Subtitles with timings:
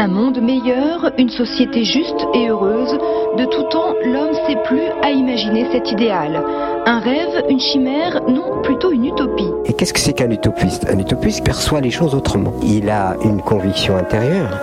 [0.00, 2.96] Un monde meilleur, une société juste et heureuse,
[3.36, 6.42] de tout temps, l'homme sait plus à imaginer cet idéal.
[6.86, 9.50] Un rêve, une chimère, non, plutôt une utopie.
[9.66, 10.88] Et qu'est-ce que c'est qu'un utopiste?
[10.90, 12.54] Un utopiste perçoit les choses autrement.
[12.62, 14.58] Il a une conviction intérieure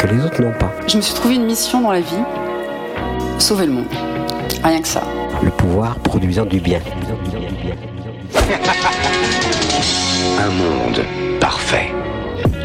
[0.00, 0.72] que les autres n'ont pas.
[0.88, 2.24] Je me suis trouvé une mission dans la vie,
[3.38, 3.84] sauver le monde.
[4.64, 5.02] Rien que ça.
[5.44, 6.80] Le pouvoir produisant du bien.
[10.40, 11.04] Un monde
[11.38, 11.92] parfait.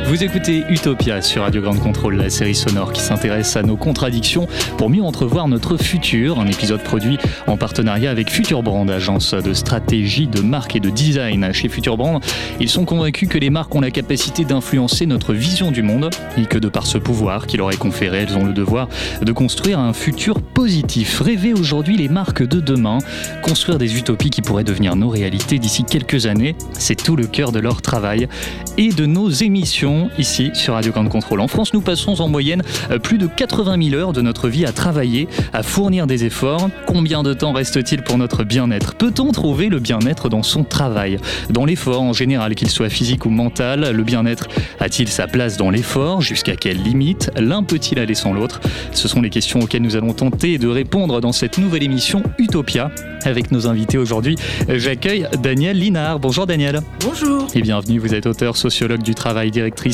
[0.10, 4.48] Vous écoutez Utopia sur Radio Grande Contrôle, la série sonore qui s'intéresse à nos contradictions
[4.76, 6.40] pour mieux entrevoir notre futur.
[6.40, 11.54] Un épisode produit en partenariat avec Futurbrand, agence de stratégie, de marque et de design.
[11.54, 12.22] Chez Futurbrand,
[12.60, 16.46] ils sont convaincus que les marques ont la capacité d'influencer notre vision du monde et
[16.48, 18.90] que de par ce pouvoir qui leur est conféré, elles ont le devoir
[19.22, 21.22] de construire un futur positif.
[21.22, 22.98] Rêver aujourd'hui les marques de demain,
[23.44, 27.52] construire des utopies qui pourraient devenir nos réalités d'ici quelques années, c'est tout le cœur
[27.52, 28.28] de leur travail
[28.80, 31.42] et de nos émissions ici sur Radio Grande Contrôle.
[31.42, 34.66] En France, nous passons en moyenne euh, plus de 80 000 heures de notre vie
[34.66, 36.70] à travailler, à fournir des efforts.
[36.86, 38.96] Combien de temps reste-t-il pour notre bien-être?
[38.96, 41.18] Peut-on trouver le bien-être dans son travail?
[41.50, 44.48] Dans l'effort en général, qu'il soit physique ou mental, le bien-être
[44.80, 46.22] a-t-il sa place dans l'effort?
[46.22, 47.32] Jusqu'à quelle limite?
[47.38, 48.62] L'un peut-il aller sans l'autre?
[48.92, 52.92] Ce sont les questions auxquelles nous allons tenter de répondre dans cette nouvelle émission Utopia.
[53.26, 54.36] Avec nos invités aujourd'hui,
[54.70, 56.20] j'accueille Daniel Linard.
[56.20, 56.80] Bonjour Daniel.
[57.02, 57.48] Bonjour.
[57.54, 59.89] Et bienvenue, vous êtes auteur, sociologue du travail, directrice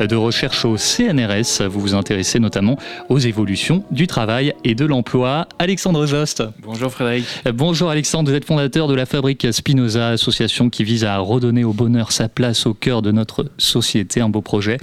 [0.00, 1.66] de recherche au CNRS.
[1.68, 5.46] Vous vous intéressez notamment aux évolutions du travail et de l'emploi.
[5.58, 6.42] Alexandre Jost.
[6.62, 7.24] Bonjour Frédéric.
[7.54, 11.72] Bonjour Alexandre, vous êtes fondateur de la Fabrique Spinoza, association qui vise à redonner au
[11.72, 14.78] bonheur sa place au cœur de notre société, un beau projet.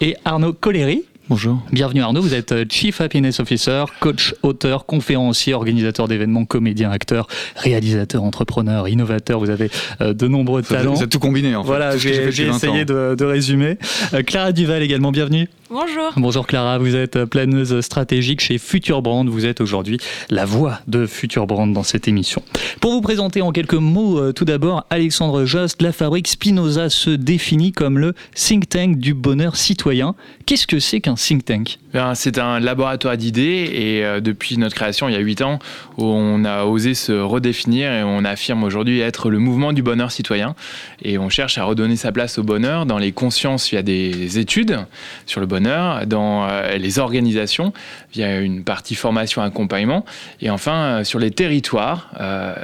[0.00, 1.62] Et Arnaud Collery, Bonjour.
[1.70, 7.28] Bienvenue Arnaud, vous êtes euh, Chief Happiness Officer, coach, auteur, conférencier, organisateur d'événements, comédien, acteur,
[7.54, 9.38] réalisateur, entrepreneur, innovateur.
[9.38, 10.94] Vous avez euh, de nombreux talents.
[10.94, 11.68] Vous avez tout combiné en fait.
[11.68, 13.78] Voilà, j'ai essayé de, de, résumer.
[14.12, 15.48] Euh, Clara Duval également, bienvenue.
[15.72, 16.12] Bonjour.
[16.16, 19.28] Bonjour Clara, vous êtes planeuse stratégique chez Future Brand.
[19.28, 22.42] Vous êtes aujourd'hui la voix de Future Brand dans cette émission.
[22.80, 27.70] Pour vous présenter en quelques mots, tout d'abord, Alexandre Jost, la fabrique Spinoza se définit
[27.70, 30.16] comme le think tank du bonheur citoyen.
[30.44, 31.78] Qu'est-ce que c'est qu'un think tank?
[32.14, 35.58] C'est un laboratoire d'idées et euh, depuis notre création il y a 8 ans,
[35.98, 40.54] on a osé se redéfinir et on affirme aujourd'hui être le mouvement du bonheur citoyen.
[41.02, 44.78] Et on cherche à redonner sa place au bonheur dans les consciences via des études
[45.26, 47.72] sur le bonheur, dans euh, les organisations
[48.12, 50.04] via une partie formation accompagnement
[50.40, 52.10] et enfin euh, sur les territoires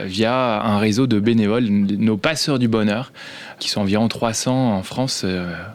[0.04, 3.12] via un réseau de bénévoles, nos passeurs du bonheur,
[3.58, 5.24] qui sont environ 300 en France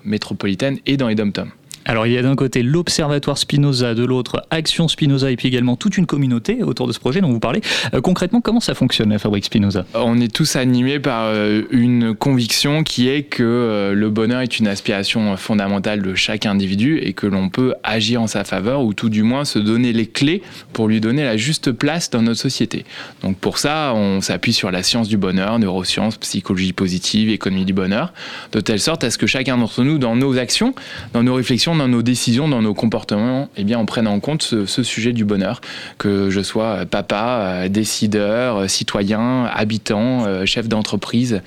[0.03, 1.51] métropolitaine et dans les dom-toms.
[1.85, 5.75] Alors il y a d'un côté l'Observatoire Spinoza, de l'autre Action Spinoza et puis également
[5.75, 7.61] toute une communauté autour de ce projet dont vous parlez.
[7.93, 9.85] Euh, concrètement, comment ça fonctionne la fabrique Spinoza?
[9.93, 14.59] On est tous animés par euh, une conviction qui est que euh, le bonheur est
[14.59, 18.93] une aspiration fondamentale de chaque individu et que l'on peut agir en sa faveur ou
[18.93, 20.43] tout du moins se donner les clés
[20.73, 22.85] pour lui donner la juste place dans notre société.
[23.23, 27.73] Donc pour ça, on s'appuie sur la science du bonheur, neurosciences, psychologie positive, économie du
[27.73, 28.13] bonheur,
[28.51, 30.75] de telle sorte à ce que chacun d'entre nous, dans nos actions,
[31.13, 34.41] dans nos réflexions, dans nos décisions, dans nos comportements, eh bien, on prenne en compte
[34.43, 35.61] ce, sujet du bonheur,
[35.97, 41.41] que je sois papa, euh, décideur, euh, citoyen, habitant, euh, chef d'entreprise,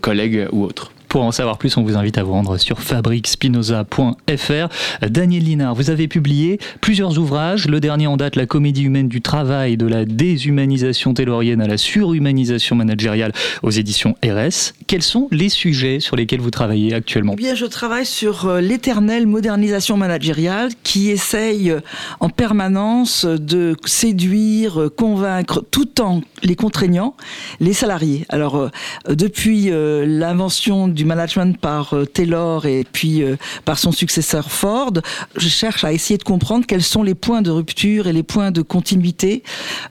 [0.00, 0.92] collègue ou autre.
[1.10, 4.68] Pour en savoir plus, on vous invite à vous rendre sur fabriquespinoza.fr.
[5.08, 7.66] Daniel Linard, vous avez publié plusieurs ouvrages.
[7.66, 11.78] Le dernier en date, La comédie humaine du travail, de la déshumanisation taylorienne à la
[11.78, 13.32] surhumanisation managériale
[13.64, 14.72] aux éditions RS.
[14.86, 17.32] Quels sont les sujets sur lesquels vous travaillez actuellement?
[17.32, 21.80] Eh Bien, je travaille sur euh, l'éternelle modernisation managériale qui essaye euh,
[22.20, 27.16] en permanence de séduire, euh, convaincre, tout en les contraignant,
[27.58, 28.26] les salariés.
[28.28, 28.70] Alors,
[29.08, 34.92] depuis l'invention du management par euh, Taylor et puis euh, par son successeur Ford,
[35.34, 38.50] je cherche à essayer de comprendre quels sont les points de rupture et les points
[38.50, 39.42] de continuité.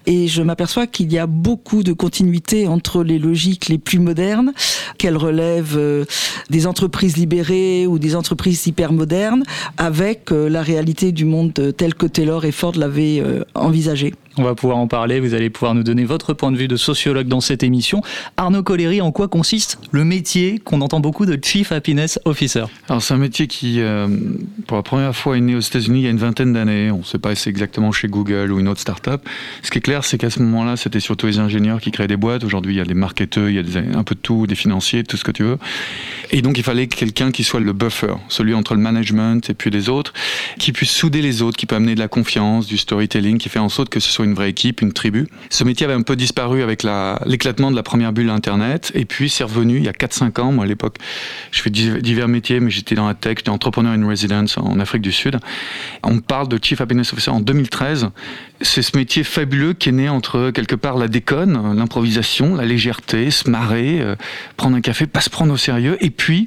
[0.06, 4.53] Et je m'aperçois qu'il y a beaucoup de continuité entre les logiques les plus modernes,
[5.00, 6.06] qu'elles relèvent euh,
[6.52, 9.44] des entreprises libérées ou des entreprises hyper modernes,
[9.78, 13.23] avec la réalité du monde tel que Taylor et Ford l'avaient
[13.56, 14.14] envisagé.
[14.40, 16.78] On va pouvoir en parler, vous allez pouvoir nous donner votre point de vue de
[16.78, 18.02] sociologue dans cette émission.
[18.38, 22.64] Arnaud Collery, en quoi consiste le métier qu'on entend beaucoup de Chief Happiness Officer?
[22.88, 24.08] Alors c'est un métier qui, euh,
[24.66, 26.90] pour la première fois, est né aux États-Unis il y a une vingtaine d'années.
[26.90, 29.28] On ne sait pas si c'est exactement chez Google ou une autre start-up.
[29.62, 32.16] Ce qui est clair, c'est qu'à ce moment-là, c'était surtout les ingénieurs qui créaient des
[32.16, 32.46] boîtes.
[32.46, 35.03] Aujourd'hui, il y a des marketeurs, il y a un peu de tout, des financiers,
[35.03, 35.58] tout ce que tu veux.
[36.32, 39.70] Et donc, il fallait quelqu'un qui soit le buffer, celui entre le management et puis
[39.70, 40.14] les autres,
[40.59, 43.59] qui puisse souder les autres, qui peut amener de la confiance, du storytelling, qui fait
[43.59, 45.28] en sorte que ce soit une une vraie équipe, une tribu.
[45.49, 46.84] Ce métier avait un peu disparu avec
[47.26, 50.52] l'éclatement de la première bulle Internet, et puis c'est revenu il y a 4-5 ans.
[50.52, 50.97] Moi, à l'époque,
[51.52, 55.02] je fais divers métiers, mais j'étais dans la tech, j'étais entrepreneur in residence en Afrique
[55.02, 55.40] du Sud.
[56.03, 58.09] On parle de Chief Happiness Officer en 2013.
[58.61, 63.32] C'est ce métier fabuleux qui est né entre quelque part la déconne, l'improvisation, la légèreté,
[63.32, 64.16] se marrer, euh,
[64.58, 66.46] prendre un café, pas se prendre au sérieux, et puis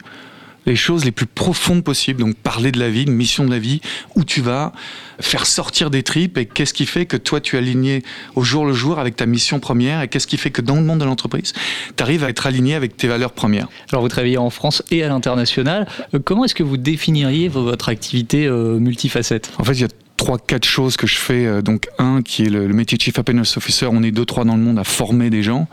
[0.67, 2.20] les choses les plus profondes possibles.
[2.20, 3.81] Donc parler de la vie, de mission de la vie,
[4.14, 4.73] où tu vas
[5.20, 8.03] faire sortir des tripes et qu'est-ce qui fait que toi tu es aligné
[8.35, 10.82] au jour le jour avec ta mission première et qu'est-ce qui fait que dans le
[10.82, 11.53] monde de l'entreprise,
[11.97, 13.69] tu arrives à être aligné avec tes valeurs premières?
[13.91, 15.87] Alors vous travaillez en France et à l'international.
[16.14, 19.53] Euh, comment est-ce que vous définiriez votre activité euh, multifacette?
[19.59, 19.88] En fait, il y a
[20.23, 21.47] trois, quatre choses que je fais.
[21.47, 23.89] Euh, donc, un qui est le, métier Chief Happiness Officer.
[23.91, 25.67] On est deux, trois dans le monde à former des gens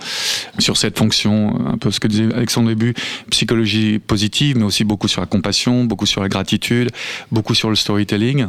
[0.57, 2.95] sur cette fonction, un peu ce que disait Alexandre début,
[3.29, 6.89] psychologie positive, mais aussi beaucoup sur la compassion, beaucoup sur la gratitude,
[7.31, 8.47] beaucoup sur le storytelling.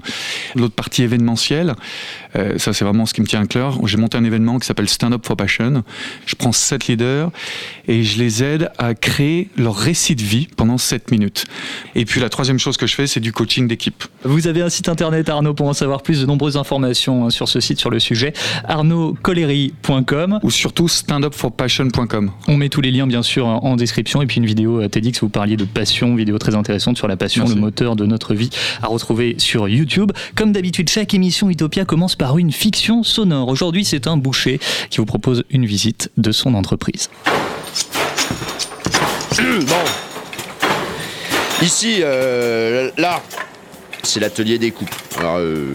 [0.55, 1.75] L'autre partie événementielle,
[2.35, 3.87] euh, ça c'est vraiment ce qui me tient à cœur.
[3.87, 5.85] J'ai monté un événement qui s'appelle Stand Up for Passion.
[6.25, 7.31] Je prends sept leaders
[7.89, 11.45] et je les aide à créer leur récit de vie pendant sept minutes.
[11.95, 14.05] Et puis la troisième chose que je fais, c'est du coaching d'équipe.
[14.25, 17.49] Vous avez un site internet Arnaud pour en savoir plus de nombreuses informations hein, sur
[17.49, 18.33] ce site, sur le sujet,
[18.69, 20.41] arnaudcollery.com.
[20.43, 22.31] Ou surtout standupforpassion.com.
[22.49, 25.21] On met tous les liens bien sûr en description et puis une vidéo euh, TEDx,
[25.21, 28.51] vous parliez de passion, vidéo très intéressante sur la passion, le moteur de notre vie
[28.83, 30.13] à retrouver sur YouTube.
[30.35, 33.49] Comme d'habitude, chaque émission Utopia commence par une fiction sonore.
[33.49, 34.61] Aujourd'hui, c'est un boucher
[34.91, 37.11] qui vous propose une visite de son entreprise.
[39.39, 39.75] Bon.
[41.63, 43.23] Ici, euh, là,
[44.03, 44.95] c'est l'atelier des coupes.
[45.19, 45.73] Alors, euh,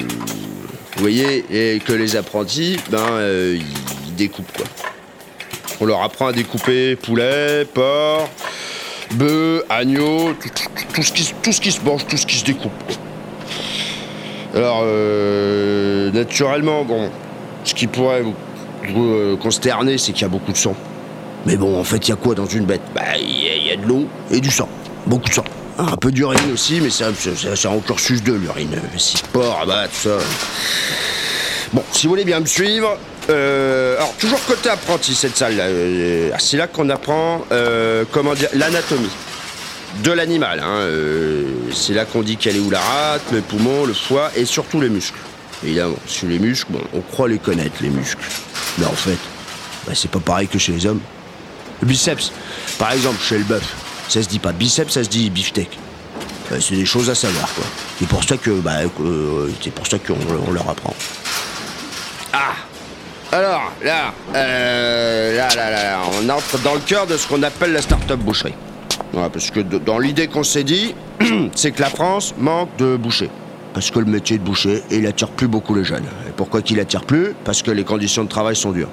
[0.96, 3.60] vous voyez, et que les apprentis, ben, euh,
[4.08, 4.66] ils découpent quoi.
[5.82, 8.30] On leur apprend à découper poulet, porc,
[9.16, 10.34] bœuf, agneau,
[10.94, 12.72] tout, ce qui, se mange, tout ce qui se découpe.
[14.54, 17.12] Alors, euh, naturellement, bon,
[17.66, 20.76] ce qui pourrait vous, consterner, c'est qu'il y a beaucoup de sang.
[21.46, 22.82] Mais bon, en fait, il y a quoi dans une bête?
[22.94, 24.70] Bah, il y, a de l'eau et du sang.
[25.06, 25.44] Beaucoup de sang.
[25.78, 28.80] Ah, un peu d'urine aussi, mais c'est un cursus de l'urine.
[28.98, 30.18] Si porc, ah bah, tout ça.
[31.74, 32.98] Bon, si vous voulez bien me suivre.
[33.30, 35.56] Euh, alors, toujours côté apprenti, cette salle.
[35.60, 39.10] Euh, c'est là qu'on apprend, euh, comment dire, l'anatomie
[40.04, 40.62] de l'animal.
[40.62, 40.88] Hein,
[41.74, 44.80] c'est là qu'on dit quelle est où la rate, le poumon, le foie et surtout
[44.80, 45.18] les muscles.
[45.64, 48.24] Évidemment, sur les muscles, bon, on croit les connaître, les muscles.
[48.78, 49.18] Mais en fait,
[49.88, 51.02] bah, c'est pas pareil que chez les hommes.
[51.82, 52.32] Le biceps,
[52.78, 53.85] par exemple, chez le bœuf.
[54.08, 55.78] Ça se dit pas biceps, ça se dit beefsteak.
[56.52, 57.66] Euh, c'est des choses à savoir, quoi.
[58.00, 60.94] C'est pour ça que, bah, euh, c'est pour ça qu'on leur apprend.
[62.34, 62.54] Ah
[63.32, 67.74] Alors, là, euh, là, là, là, on entre dans le cœur de ce qu'on appelle
[67.74, 68.54] la start-up boucherie.
[69.14, 70.94] parce que dans l'idée qu'on s'est dit,
[71.56, 73.32] c'est que la France manque de bouchers.
[73.74, 76.06] Parce que le métier de boucher, il attire plus beaucoup les jeunes.
[76.30, 77.34] Et pourquoi qu'il attire plus?
[77.44, 78.90] Parce que les conditions de travail sont dures.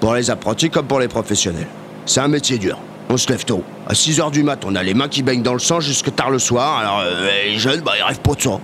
[0.00, 1.66] Pour les apprentis comme pour les professionnels.
[2.06, 2.78] C'est un métier dur.
[3.08, 3.62] On se lève tôt.
[3.86, 6.14] À 6 h du mat, on a les mains qui baignent dans le sang jusque
[6.14, 6.78] tard le soir.
[6.78, 8.58] Alors, euh, les jeunes, bah, ils rêvent pas de ça.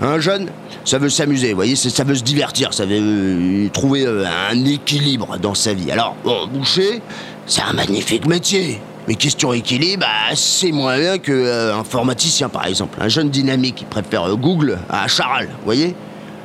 [0.00, 0.48] Un jeune,
[0.84, 4.64] ça veut s'amuser, vous voyez, ça veut se divertir, ça veut euh, trouver euh, un
[4.64, 5.90] équilibre dans sa vie.
[5.90, 7.02] Alors, bon, boucher,
[7.46, 8.80] c'est un magnifique métier.
[9.08, 12.98] Mais question équilibre, bah, c'est moins bien qu'un informaticien, par exemple.
[13.00, 15.94] Un jeune dynamique qui préfère Google à Charal, vous voyez?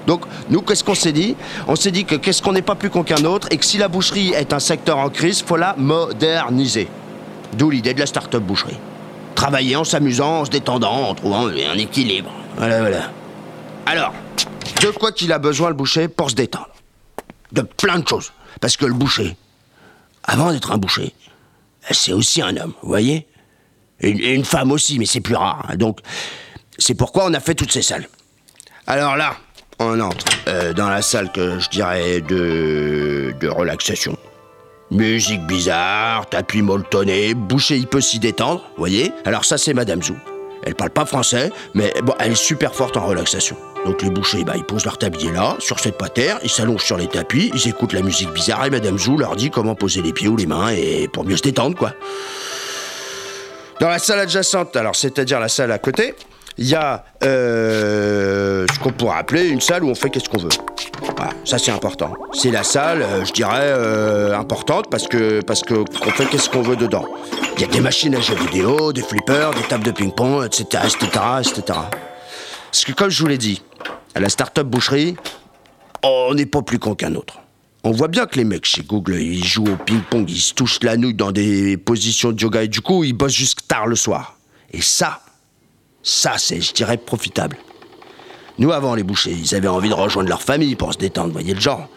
[0.05, 1.35] Donc, nous, qu'est-ce qu'on s'est dit?
[1.67, 3.77] On s'est dit que qu'est-ce qu'on n'est pas plus con qu'un autre et que si
[3.77, 6.87] la boucherie est un secteur en crise, faut la moderniser.
[7.53, 8.77] D'où l'idée de la start-up boucherie.
[9.35, 12.31] Travailler en s'amusant, en se détendant, en trouvant un équilibre.
[12.57, 13.11] Voilà, voilà.
[13.85, 14.13] Alors,
[14.81, 16.69] de quoi qu'il a besoin le boucher pour se détendre
[17.51, 18.31] De plein de choses.
[18.59, 19.35] Parce que le boucher,
[20.23, 21.13] avant d'être un boucher,
[21.89, 23.27] c'est aussi un homme, vous voyez?
[24.01, 25.65] Et une, femme aussi, mais c'est plus rare.
[25.69, 25.75] Hein.
[25.75, 25.99] Donc,
[26.77, 28.07] c'est pourquoi on a fait toutes ces salles.
[28.87, 29.35] Alors là,
[29.79, 34.17] on entre euh, dans la salle que je dirais de relaxation.
[34.91, 39.13] Musique bizarre, tapis molletonné, boucher il peut s'y détendre, voyez?
[39.23, 40.17] Alors ça c'est Madame Zou.
[40.63, 43.55] Elle parle pas français, mais bon, elle est super forte en relaxation.
[43.85, 46.97] Donc les bouchers, bah, ils posent leur tablier là, sur cette patère, ils s'allongent sur
[46.97, 50.11] les tapis, ils écoutent la musique bizarre et Madame Zou leur dit comment poser les
[50.11, 51.93] pieds ou les mains et pour mieux se détendre, quoi.
[53.79, 56.15] Dans la salle adjacente, alors c'est-à-dire la salle à côté,
[56.57, 60.37] il y a euh, ce qu'on pourrait appeler une salle où on fait qu'est-ce qu'on
[60.37, 60.49] veut.
[61.01, 62.13] Voilà, ça c'est important.
[62.33, 66.49] C'est la salle, euh, je dirais, euh, importante parce que parce que qu'on fait qu'est-ce
[66.49, 67.05] qu'on veut dedans.
[67.55, 70.83] Il y a des machines à jeux vidéo, des flippers, des tables de ping-pong, etc.,
[70.85, 71.07] etc.,
[71.39, 71.79] etc.
[72.71, 73.61] Parce que comme je vous l'ai dit,
[74.15, 75.15] à la start-up boucherie,
[76.03, 77.39] on n'est pas plus con qu'un autre.
[77.83, 80.83] On voit bien que les mecs chez Google, ils jouent au ping-pong, ils se touchent
[80.83, 83.95] la nouille dans des positions de yoga et du coup, ils bossent jusqu'à tard le
[83.95, 84.37] soir.
[84.71, 85.21] Et ça,
[86.03, 87.57] ça, c'est, je dirais, profitable.
[88.57, 91.53] Nous, avant, les bouchers, ils avaient envie de rejoindre leur famille pour se détendre, voyez
[91.53, 91.87] le genre.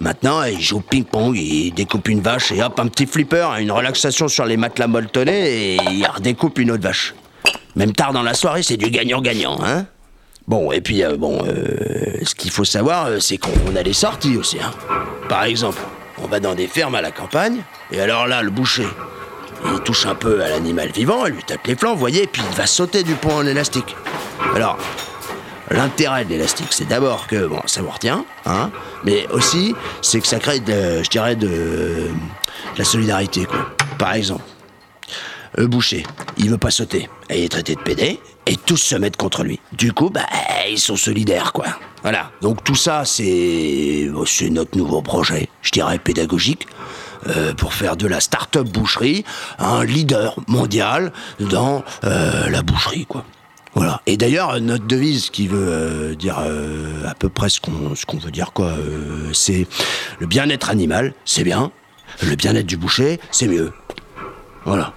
[0.00, 3.70] Maintenant, ils jouent au ping-pong, ils découpent une vache et hop, un petit flipper, une
[3.70, 7.14] relaxation sur les matelas molletonnés et ils redécoupent une autre vache.
[7.76, 9.86] Même tard dans la soirée, c'est du gagnant-gagnant, hein
[10.48, 13.92] Bon, et puis, euh, bon, euh, ce qu'il faut savoir, euh, c'est qu'on a des
[13.92, 14.72] sorties aussi, hein.
[15.28, 15.80] Par exemple,
[16.18, 18.88] on va dans des fermes à la campagne, et alors là, le boucher,
[19.64, 22.42] il touche un peu à l'animal vivant, il lui tape les flancs, vous voyez, puis
[22.50, 23.96] il va sauter du pont en élastique.
[24.54, 24.78] Alors,
[25.72, 28.70] L'intérêt de l'élastique, c'est d'abord que bon, ça vous retient, hein,
[29.04, 32.10] mais aussi c'est que ça crée, de, je dirais, de,
[32.76, 33.46] la solidarité.
[33.46, 33.70] Quoi.
[33.98, 34.44] Par exemple,
[35.56, 36.04] le boucher,
[36.36, 39.60] il veut pas sauter, il est traité de pédé, et tous se mettent contre lui.
[39.72, 40.26] Du coup, bah,
[40.68, 41.66] ils sont solidaires, quoi.
[42.02, 42.32] Voilà.
[42.42, 46.66] Donc tout ça, c'est bon, c'est notre nouveau projet, je dirais pédagogique.
[47.28, 49.24] Euh, pour faire de la start-up boucherie
[49.58, 53.24] un leader mondial dans euh, la boucherie, quoi.
[53.74, 54.02] Voilà.
[54.06, 58.52] Et d'ailleurs, notre devise qui veut euh, dire à peu près ce qu'on veut dire,
[58.52, 58.74] quoi,
[59.32, 59.66] c'est
[60.18, 61.70] le bien-être animal, c'est bien.
[62.22, 63.72] Le bien-être du boucher, c'est mieux.
[64.66, 64.92] Voilà.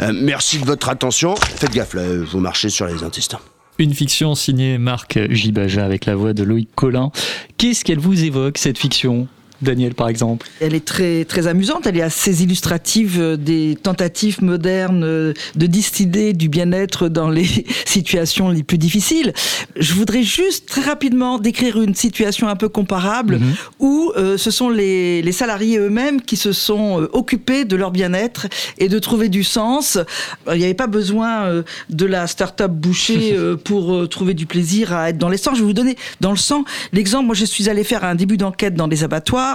[0.00, 1.34] Merci de votre attention.
[1.36, 3.40] Faites gaffe, vous marchez sur les intestins.
[3.78, 7.12] Une fiction signée Marc Gibaja avec la voix de Loïc Collin.
[7.58, 9.28] Qu'est-ce qu'elle vous évoque, cette fiction?
[9.62, 14.42] Daniel, par exemple Elle est très, très amusante, elle est assez illustrative euh, des tentatives
[14.42, 17.46] modernes euh, de distiller du bien-être dans les
[17.84, 19.32] situations les plus difficiles.
[19.76, 23.54] Je voudrais juste très rapidement décrire une situation un peu comparable Mhm.
[23.78, 28.46] où euh, ce sont les, les salariés eux-mêmes qui se sont occupés de leur bien-être
[28.78, 29.98] et de trouver du sens.
[30.52, 35.10] Il n'y avait pas besoin de la start-up boucher euh, pour trouver du plaisir à
[35.10, 35.54] être dans les sangs.
[35.54, 37.26] Je vais vous donner dans le sang l'exemple.
[37.26, 39.47] Moi, je suis allé faire un début d'enquête dans des abattoirs.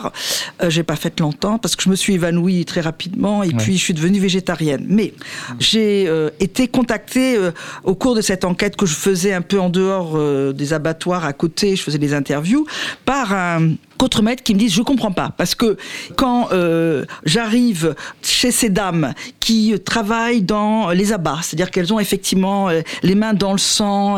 [0.61, 3.77] Euh, j'ai pas fait longtemps parce que je me suis évanouie très rapidement et puis
[3.77, 4.85] je suis devenue végétarienne.
[4.87, 5.13] Mais
[5.59, 7.51] j'ai euh, été contactée euh,
[7.83, 10.17] au cours de cette enquête que je faisais un peu en dehors
[10.53, 11.75] des abattoirs à côté.
[11.75, 12.65] Je faisais des interviews
[13.05, 15.77] par un contremaître qui me disent je comprends pas parce que
[16.15, 22.69] quand euh, j'arrive chez ces dames qui travaillent dans les abats, c'est-à-dire qu'elles ont effectivement
[22.69, 24.17] euh, les mains dans le sang,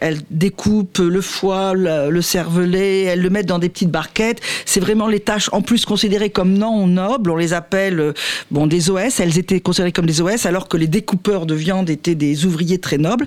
[0.00, 4.40] elles, découpent le foie, le, le cervelet, elles le mettent dans des petites barquettes.
[4.64, 7.30] C'est vraiment les tâches en plus considérées comme non nobles.
[7.30, 8.12] On les appelle euh,
[8.50, 9.20] bon des OS.
[9.20, 12.78] Elles étaient considérées comme des OS alors que les découpeurs de viande étaient des ouvriers
[12.78, 13.26] très nobles.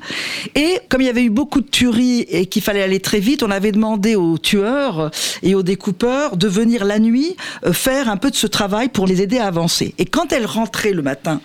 [0.55, 3.43] Et comme il y avait eu beaucoup de tueries et qu'il fallait aller très vite,
[3.43, 5.11] on avait demandé aux tueurs
[5.43, 9.07] et aux découpeurs de venir la nuit euh, faire un peu de ce travail pour
[9.07, 9.93] les aider à avancer.
[9.97, 11.41] Et quand elles rentraient le matin,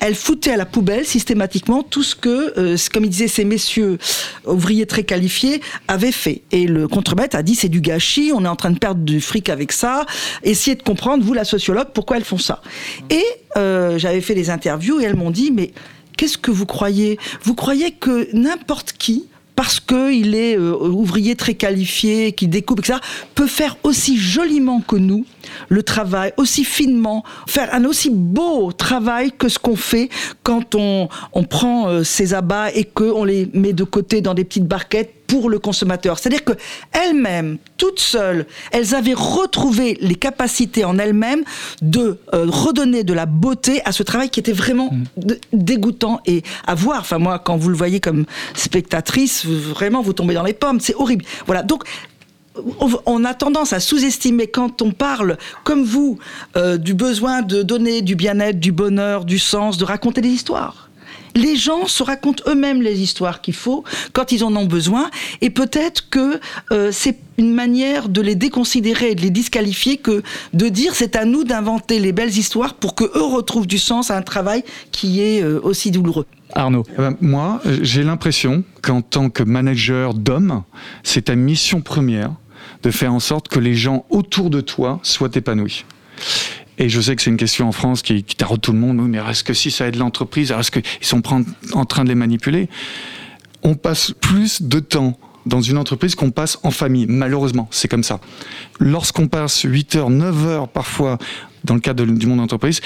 [0.00, 3.98] elles foutaient à la poubelle systématiquement tout ce que, euh, comme ils disaient ces messieurs
[4.46, 6.42] ouvriers très qualifiés, avaient fait.
[6.52, 9.20] Et le contremaître a dit c'est du gâchis, on est en train de perdre du
[9.20, 10.06] fric avec ça.
[10.42, 12.62] Essayez de comprendre, vous la sociologue, pourquoi elles font ça.
[13.10, 13.24] Et
[13.56, 15.72] euh, j'avais fait des interviews et elles m'ont dit mais
[16.16, 17.18] qu'est-ce que vous croyez?
[17.42, 19.26] Vous croyez que n'importe qui
[19.58, 23.00] parce qu'il est euh, ouvrier très qualifié, qui découpe, etc.,
[23.34, 25.26] peut faire aussi joliment que nous
[25.68, 30.10] le travail, aussi finement, faire un aussi beau travail que ce qu'on fait
[30.44, 31.08] quand on,
[31.50, 35.48] prend euh, ces abats et qu'on les met de côté dans des petites barquettes pour
[35.50, 36.18] le consommateur.
[36.18, 36.54] C'est-à-dire que
[36.90, 41.44] elles-mêmes, toutes seules, elles avaient retrouvé les capacités en elles-mêmes
[41.82, 46.42] de euh, redonner de la beauté à ce travail qui était vraiment de- dégoûtant et
[46.66, 47.00] à voir.
[47.00, 50.80] Enfin moi, quand vous le voyez comme spectatrice, vraiment vous tombez dans les pommes.
[50.80, 51.24] C'est horrible.
[51.46, 51.62] Voilà.
[51.62, 51.84] Donc
[52.80, 56.18] on- on a tendance à sous-estimer quand on parle, comme vous,
[56.56, 60.87] euh, du besoin de donner du bien-être, du bonheur, du sens, de raconter des histoires.
[61.38, 65.08] Les gens se racontent eux-mêmes les histoires qu'il faut quand ils en ont besoin,
[65.40, 66.40] et peut-être que
[66.72, 71.14] euh, c'est une manière de les déconsidérer et de les disqualifier que de dire c'est
[71.14, 74.64] à nous d'inventer les belles histoires pour que eux retrouvent du sens à un travail
[74.90, 76.26] qui est euh, aussi douloureux.
[76.54, 76.84] Arnaud.
[76.94, 80.64] Eh ben, moi, euh, j'ai l'impression qu'en tant que manager d'hommes,
[81.04, 82.32] c'est ta mission première
[82.82, 85.84] de faire en sorte que les gens autour de toi soient épanouis.
[86.78, 88.96] Et je sais que c'est une question en France qui, qui taraude tout le monde.
[89.08, 91.22] Mais est-ce que si ça aide l'entreprise, est-ce qu'ils sont
[91.72, 92.68] en train de les manipuler?
[93.62, 97.06] On passe plus de temps dans une entreprise qu'on passe en famille.
[97.08, 98.20] Malheureusement, c'est comme ça.
[98.78, 101.18] Lorsqu'on passe 8 heures, 9 heures parfois
[101.64, 102.80] dans le cadre du monde d'entreprise,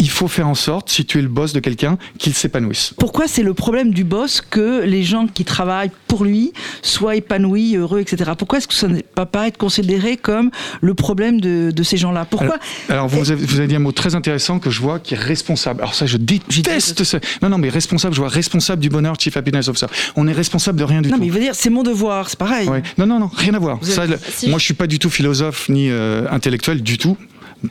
[0.00, 2.94] il faut faire en sorte, si tu es le boss de quelqu'un, qu'il s'épanouisse.
[2.98, 6.52] Pourquoi c'est le problème du boss que les gens qui travaillent pour lui
[6.82, 8.32] soient épanouis, heureux, etc.
[8.36, 11.96] Pourquoi est-ce que ça n'est pas, pas être considéré comme le problème de, de ces
[11.98, 12.24] gens-là?
[12.24, 12.56] Pourquoi
[12.88, 15.18] Alors, vous, avez, vous avez dit un mot très intéressant que je vois qui est
[15.18, 15.80] responsable.
[15.82, 17.18] Alors ça, je déteste ça.
[17.42, 19.86] Non, non, mais responsable, je vois responsable du bonheur, Chief Happiness Officer.
[20.16, 21.20] On est responsable de rien du Non, tout.
[21.20, 22.68] mais il veut dire, c'est mon devoir, c'est pareil.
[22.68, 22.82] Ouais.
[22.98, 23.78] Non, non, non, rien à voir.
[23.80, 26.26] Vous Ça, avez- le- si moi, je- je suis pas du tout philosophe ni euh,
[26.30, 27.16] intellectuel du tout.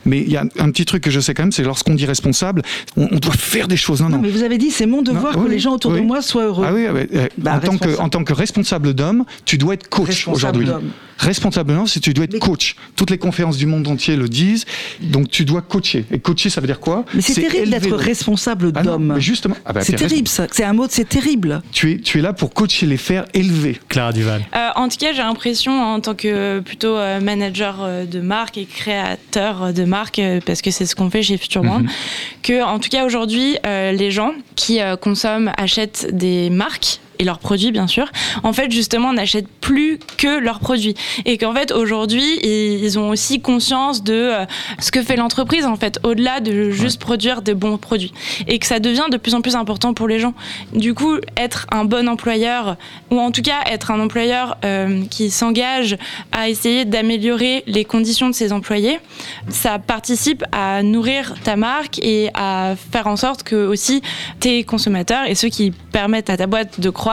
[0.05, 2.05] Mais il y a un petit truc que je sais quand même, c'est lorsqu'on dit
[2.05, 2.61] responsable,
[2.97, 4.01] on, on, doit faire des choses.
[4.01, 4.19] Non, non.
[4.19, 6.01] mais vous avez dit, c'est mon devoir non, que oui, les gens autour oui.
[6.01, 6.65] de moi soient heureux.
[6.67, 6.85] Ah oui,
[7.37, 10.67] Bah, en, tant que, en tant que responsable d'homme, tu dois être coach aujourd'hui.
[11.19, 11.27] D'homme.
[11.27, 12.75] Responsable d'homme, c'est tu dois être Mais- coach.
[12.95, 14.65] Toutes les conférences du monde entier le disent.
[15.01, 16.05] Donc tu dois coacher.
[16.11, 17.05] Et coacher, ça veut dire quoi?
[17.13, 19.15] Mais c'est terrible d'être responsable Ah d'homme.
[19.19, 20.47] justement, ah bah, c'est terrible, ça.
[20.51, 21.61] C'est un mot, c'est terrible.
[21.71, 23.79] Tu es, tu es là pour coacher les faire élever.
[23.87, 24.41] Clara Duval.
[24.55, 28.57] Euh, en tout cas, j'ai l'impression, en tant que plutôt euh, manager euh, de marque
[28.57, 31.89] et créateur de marque, euh, parce que c'est ce qu'on fait chez Future Brand, Mhm.
[32.43, 37.25] que en tout cas aujourd'hui, euh, les gens qui euh, consomment achètent des marques et
[37.25, 38.07] leurs produits bien sûr,
[38.43, 40.95] en fait justement n'achètent plus que leurs produits.
[41.25, 44.45] Et qu'en fait aujourd'hui ils ont aussi conscience de euh,
[44.79, 48.13] ce que fait l'entreprise en fait au-delà de juste produire des bons produits.
[48.47, 50.33] Et que ça devient de plus en plus important pour les gens.
[50.73, 52.77] Du coup, être un bon employeur
[53.11, 55.97] ou en tout cas être un employeur euh, qui s'engage
[56.31, 58.99] à essayer d'améliorer les conditions de ses employés,
[59.49, 64.01] ça participe à nourrir ta marque et à faire en sorte que aussi
[64.39, 67.08] tes consommateurs et ceux qui permettent à ta boîte de croître,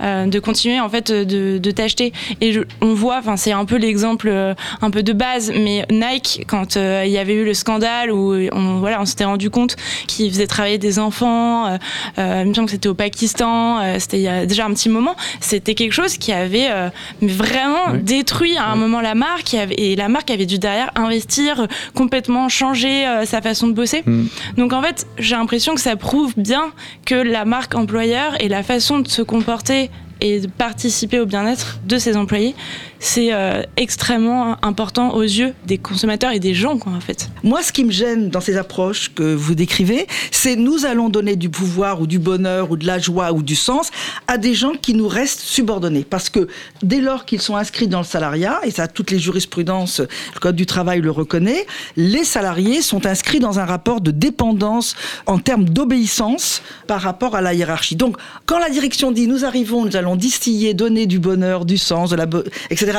[0.00, 2.12] euh, de continuer en fait de, de t'acheter.
[2.40, 5.84] Et je- on voit, enfin c'est un peu l'exemple euh, un peu de base, mais
[5.90, 9.50] Nike quand euh, il y avait eu le scandale où on voilà on s'était rendu
[9.50, 11.78] compte qu'ils faisaient travailler des enfants,
[12.18, 15.14] il me semble que c'était au Pakistan, c'était il y a déjà un petit moment,
[15.40, 16.68] c'était quelque chose qui avait
[17.20, 17.98] vraiment Oui.
[18.02, 23.04] détruit à un moment la marque et la marque avait dû derrière investir, complètement changer
[23.24, 24.02] sa façon de bosser.
[24.06, 24.24] Mm.
[24.56, 26.72] Donc en fait, j'ai l'impression que ça prouve bien
[27.06, 31.80] que la marque employeur et la façon de se comporter et de participer au bien-être
[31.86, 32.54] de ses employés,
[33.02, 37.28] c'est euh, extrêmement important aux yeux des consommateurs et des gens, en fait.
[37.42, 41.34] Moi, ce qui me gêne dans ces approches que vous décrivez, c'est nous allons donner
[41.34, 43.90] du pouvoir ou du bonheur ou de la joie ou du sens
[44.28, 46.06] à des gens qui nous restent subordonnés.
[46.08, 46.46] Parce que
[46.84, 50.54] dès lors qu'ils sont inscrits dans le salariat, et ça toutes les jurisprudences, le Code
[50.54, 51.66] du travail le reconnaît,
[51.96, 54.94] les salariés sont inscrits dans un rapport de dépendance
[55.26, 57.96] en termes d'obéissance par rapport à la hiérarchie.
[57.96, 58.16] Donc,
[58.46, 62.14] quand la direction dit nous arrivons, nous allons distiller, donner du bonheur, du sens,
[62.70, 62.91] etc.,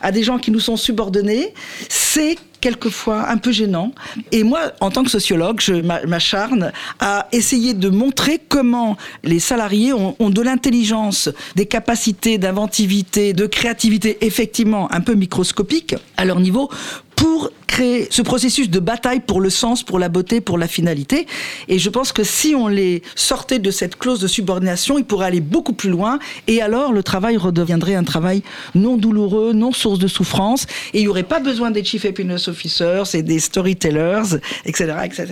[0.00, 1.54] à des gens qui nous sont subordonnés,
[1.88, 3.92] c'est quelquefois un peu gênant.
[4.32, 9.40] Et moi, en tant que sociologue, je m'a- m'acharne à essayer de montrer comment les
[9.40, 16.40] salariés ont, de l'intelligence, des capacités d'inventivité, de créativité effectivement un peu microscopiques à leur
[16.40, 16.70] niveau
[17.16, 21.26] pour créer ce processus de bataille pour le sens, pour la beauté, pour la finalité.
[21.68, 25.26] Et je pense que si on les sortait de cette clause de subordination, ils pourraient
[25.26, 26.18] aller beaucoup plus loin.
[26.46, 28.42] Et alors, le travail redeviendrait un travail
[28.74, 30.66] non douloureux, non source de souffrance.
[30.94, 35.26] Et il n'y aurait pas besoin des chief happiness officers et des storytellers, etc., etc.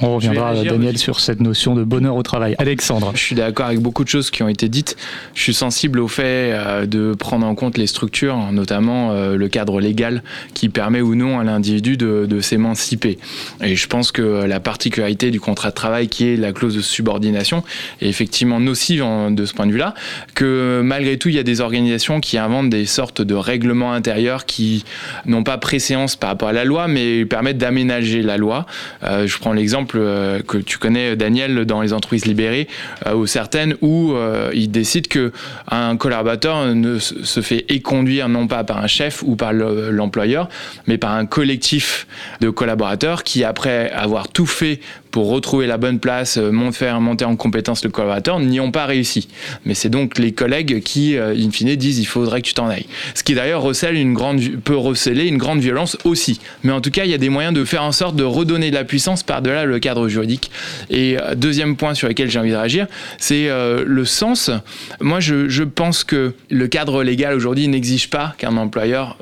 [0.00, 0.98] On reviendra, Daniel, aussi.
[0.98, 2.54] sur cette notion de bonheur au travail.
[2.58, 3.12] Alexandre.
[3.14, 4.96] Je suis d'accord avec beaucoup de choses qui ont été dites.
[5.34, 9.48] Je suis sensible au fait euh, de prendre en compte les structures, notamment euh, le
[9.48, 10.22] cadre légal
[10.54, 13.18] qui permet ou non à l'individu de, de s'émanciper.
[13.62, 16.80] Et je pense que la particularité du contrat de travail qui est la clause de
[16.80, 17.62] subordination
[18.00, 19.94] est effectivement nocive de ce point de vue-là,
[20.34, 24.46] que malgré tout, il y a des organisations qui inventent des sortes de règlements intérieurs
[24.46, 24.84] qui
[25.26, 28.66] n'ont pas préséance par rapport à la loi, mais permettent d'aménager la loi.
[29.04, 32.68] Euh, je prends l'exemple euh, que tu connais, Daniel, dans les entreprises libérées,
[33.06, 34.14] euh, ou certaines où
[34.52, 35.32] ils décident que
[35.70, 40.48] un collaborateur ne se fait éconduire non pas par un chef ou par le- l'employeur,
[40.86, 42.06] mais par un collectif
[42.40, 47.36] de collaborateurs qui, après avoir tout fait pour retrouver la bonne place, euh, monter en
[47.36, 49.28] compétence le collaborateur, n'y ont pas réussi.
[49.64, 52.68] Mais c'est donc les collègues qui, euh, in fine, disent il faudrait que tu t'en
[52.68, 52.86] ailles.
[53.14, 56.40] Ce qui d'ailleurs recèle une grande, peut receler une grande violence aussi.
[56.62, 58.70] Mais en tout cas, il y a des moyens de faire en sorte de redonner
[58.70, 60.50] de la puissance par-delà le cadre juridique.
[60.90, 62.86] Et euh, deuxième point sur lequel j'ai envie de réagir,
[63.18, 64.50] c'est le sens.
[65.00, 69.16] Moi, je, pense que le cadre légal aujourd'hui n'exige pas qu'un employeur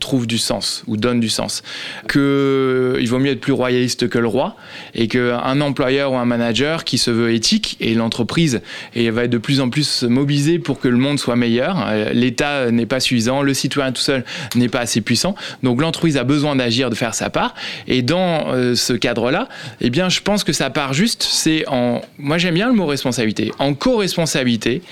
[0.00, 1.62] trouve du sens ou donne du sens.
[2.08, 4.56] Que il vaut mieux être plus royaliste que le roi
[4.94, 5.08] et
[5.42, 8.60] qu'un employeur ou un manager qui se veut éthique et l'entreprise
[8.94, 11.86] va être de plus en plus mobilisée pour que le monde soit meilleur.
[11.88, 15.34] Euh, L'État n'est pas suffisant, le citoyen tout seul n'est pas assez puissant.
[15.62, 17.54] Donc l'entreprise a besoin d'agir, de faire sa part.
[17.86, 19.48] Et dans euh, ce cadre-là,
[19.80, 22.02] eh bien, je pense que sa part juste, c'est en.
[22.18, 23.52] Moi, j'aime bien le mot responsabilité.
[23.58, 24.82] En co-responsabilité,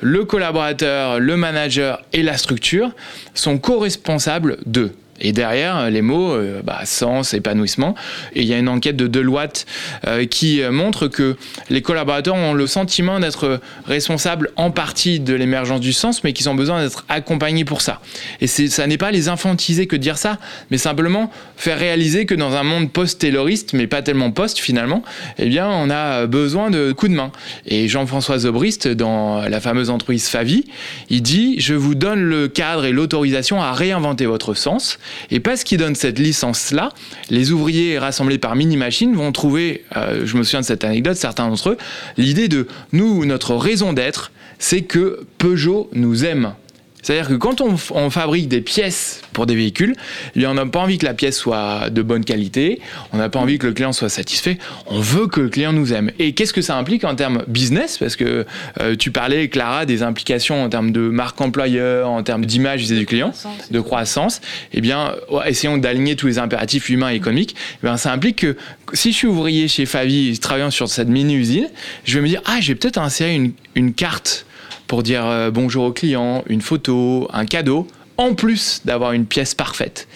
[0.00, 2.90] le collaborateur, le manager et la structure
[3.34, 4.92] sont co-responsables d'eux.
[5.20, 7.94] Et derrière, les mots, euh, bah, sens, épanouissement.
[8.34, 9.66] Et il y a une enquête de Deloitte
[10.06, 11.36] euh, qui euh, montre que
[11.68, 16.48] les collaborateurs ont le sentiment d'être responsables en partie de l'émergence du sens, mais qu'ils
[16.48, 18.00] ont besoin d'être accompagnés pour ça.
[18.40, 20.38] Et ça n'est pas les infantiser que de dire ça,
[20.70, 25.02] mais simplement faire réaliser que dans un monde post-tayloriste, mais pas tellement post finalement,
[25.38, 27.32] eh bien, on a besoin de coups de main.
[27.66, 30.64] Et Jean-François Zobrist, dans la fameuse entreprise Favi,
[31.10, 34.98] il dit Je vous donne le cadre et l'autorisation à réinventer votre sens.
[35.30, 36.90] Et parce qu'ils donnent cette licence-là,
[37.30, 41.16] les ouvriers rassemblés par Mini Machine vont trouver, euh, je me souviens de cette anecdote,
[41.16, 41.76] certains d'entre eux,
[42.16, 46.54] l'idée de nous, notre raison d'être, c'est que Peugeot nous aime.
[47.02, 49.94] C'est-à-dire que quand on, on, fabrique des pièces pour des véhicules,
[50.36, 52.80] eh on n'a pas envie que la pièce soit de bonne qualité,
[53.12, 55.92] on n'a pas envie que le client soit satisfait, on veut que le client nous
[55.92, 56.10] aime.
[56.18, 57.98] Et qu'est-ce que ça implique en termes business?
[57.98, 58.46] Parce que
[58.80, 63.00] euh, tu parlais, Clara, des implications en termes de marque employeur, en termes d'image vis-à-vis
[63.00, 63.32] du client,
[63.70, 64.40] de croissance.
[64.72, 65.14] Eh bien,
[65.46, 67.54] essayons d'aligner tous les impératifs humains et économiques.
[67.82, 68.56] Eh bien, ça implique que
[68.92, 71.68] si je suis ouvrier chez Favi travaillant sur cette mini-usine,
[72.04, 74.46] je vais me dire, ah, j'ai peut-être insérer une, une carte
[74.90, 79.54] pour dire euh, bonjour au client, une photo, un cadeau, en plus d'avoir une pièce
[79.54, 80.08] parfaite.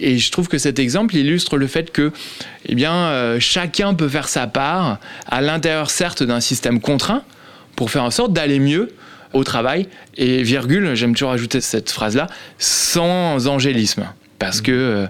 [0.00, 2.12] Et je trouve que cet exemple illustre le fait que
[2.66, 7.22] eh bien, euh, chacun peut faire sa part, à l'intérieur certes d'un système contraint,
[7.74, 8.90] pour faire en sorte d'aller mieux
[9.32, 9.88] au travail.
[10.18, 12.26] Et virgule, j'aime toujours ajouter cette phrase-là,
[12.58, 14.08] sans angélisme.
[14.38, 15.06] Parce que euh,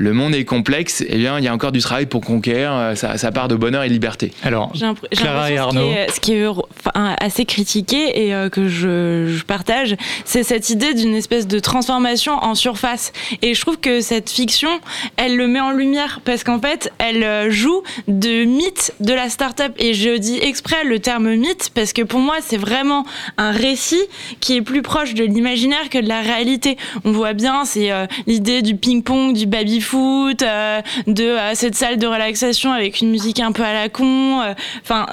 [0.00, 2.72] le monde est complexe, et eh bien, il y a encore du travail pour conquérir,
[2.72, 4.32] euh, ça part de bonheur et liberté.
[4.42, 4.72] Alors,
[5.10, 5.92] Clara et Arnaud.
[6.10, 10.94] Ce qui est, enfin, assez critiqué et euh, que je, je partage, c'est cette idée
[10.94, 13.12] d'une espèce de transformation en surface.
[13.42, 14.70] Et je trouve que cette fiction,
[15.18, 19.28] elle le met en lumière parce qu'en fait, elle euh, joue de mythe de la
[19.28, 19.74] start-up.
[19.78, 23.04] Et je dis exprès le terme mythe parce que pour moi, c'est vraiment
[23.36, 24.00] un récit
[24.40, 26.78] qui est plus proche de l'imaginaire que de la réalité.
[27.04, 27.90] On voit bien, c'est
[28.26, 33.40] l'idée du ping-pong, du baby euh, de euh, cette salle de relaxation avec une musique
[33.40, 34.40] un peu à la con.
[34.42, 34.54] Euh,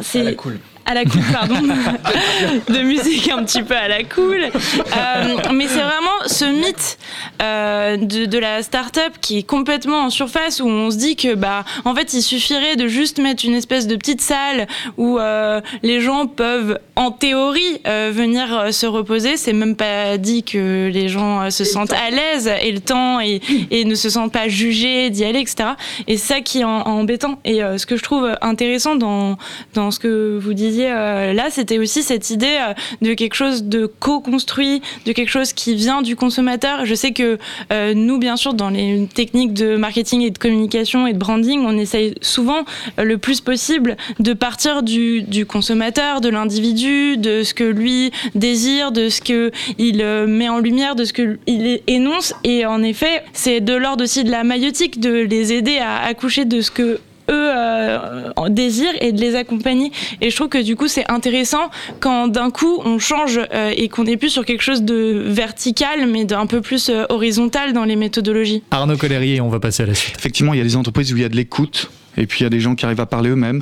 [0.01, 1.55] c'est cool à la cool, pardon,
[2.69, 4.41] de musique un petit peu à la cool.
[4.45, 6.97] Euh, mais c'est vraiment ce mythe
[7.41, 11.35] euh, de, de, la start-up qui est complètement en surface où on se dit que,
[11.35, 15.59] bah, en fait, il suffirait de juste mettre une espèce de petite salle où euh,
[15.83, 19.35] les gens peuvent, en théorie, venir se reposer.
[19.35, 23.41] C'est même pas dit que les gens se sentent à l'aise et le temps et,
[23.71, 25.71] et, ne se sentent pas jugés d'y aller, etc.
[26.07, 27.39] Et c'est ça qui est en, embêtant.
[27.43, 29.37] Et ce que je trouve intéressant dans,
[29.73, 33.63] dans ce que vous disiez, euh, là, c'était aussi cette idée euh, de quelque chose
[33.63, 36.85] de co-construit, de quelque chose qui vient du consommateur.
[36.85, 37.37] Je sais que
[37.71, 41.63] euh, nous, bien sûr, dans les techniques de marketing et de communication et de branding,
[41.65, 42.63] on essaye souvent
[42.97, 48.91] le plus possible de partir du, du consommateur, de l'individu, de ce que lui désire,
[48.91, 52.33] de ce qu'il met en lumière, de ce qu'il énonce.
[52.43, 56.45] Et en effet, c'est de l'ordre aussi de la maïotique de les aider à accoucher
[56.45, 59.91] de ce que eux euh, désirent et de les accompagner.
[60.21, 63.89] Et je trouve que du coup c'est intéressant quand d'un coup on change euh, et
[63.89, 67.83] qu'on n'est plus sur quelque chose de vertical mais d'un peu plus euh, horizontal dans
[67.83, 68.63] les méthodologies.
[68.71, 70.15] Arnaud Colérier, on va passer à la suite.
[70.17, 72.43] Effectivement, il y a des entreprises où il y a de l'écoute et puis il
[72.43, 73.61] y a des gens qui arrivent à parler eux-mêmes.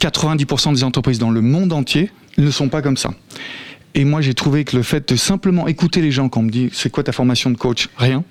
[0.00, 3.10] 90% des entreprises dans le monde entier ne sont pas comme ça.
[3.94, 6.50] Et moi, j'ai trouvé que le fait de simplement écouter les gens quand on me
[6.50, 7.88] dit c'est quoi ta formation de coach?
[7.98, 8.24] Rien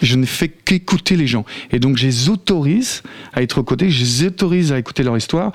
[0.00, 1.44] je ne fais qu'écouter les gens.
[1.72, 5.16] Et donc, je les autorise à être aux côtés, je les autorise à écouter leur
[5.16, 5.52] histoire,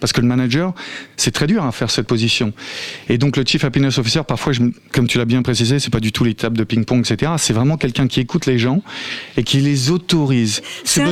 [0.00, 0.74] parce que le manager,
[1.16, 2.52] c'est très dur à faire cette position.
[3.08, 6.00] Et donc, le Chief Happiness Officer, parfois, je, comme tu l'as bien précisé, c'est pas
[6.00, 7.32] du tout les tables de ping-pong, etc.
[7.38, 8.82] C'est vraiment quelqu'un qui écoute les gens
[9.36, 10.62] et qui les autorise.
[10.84, 11.10] C'est un,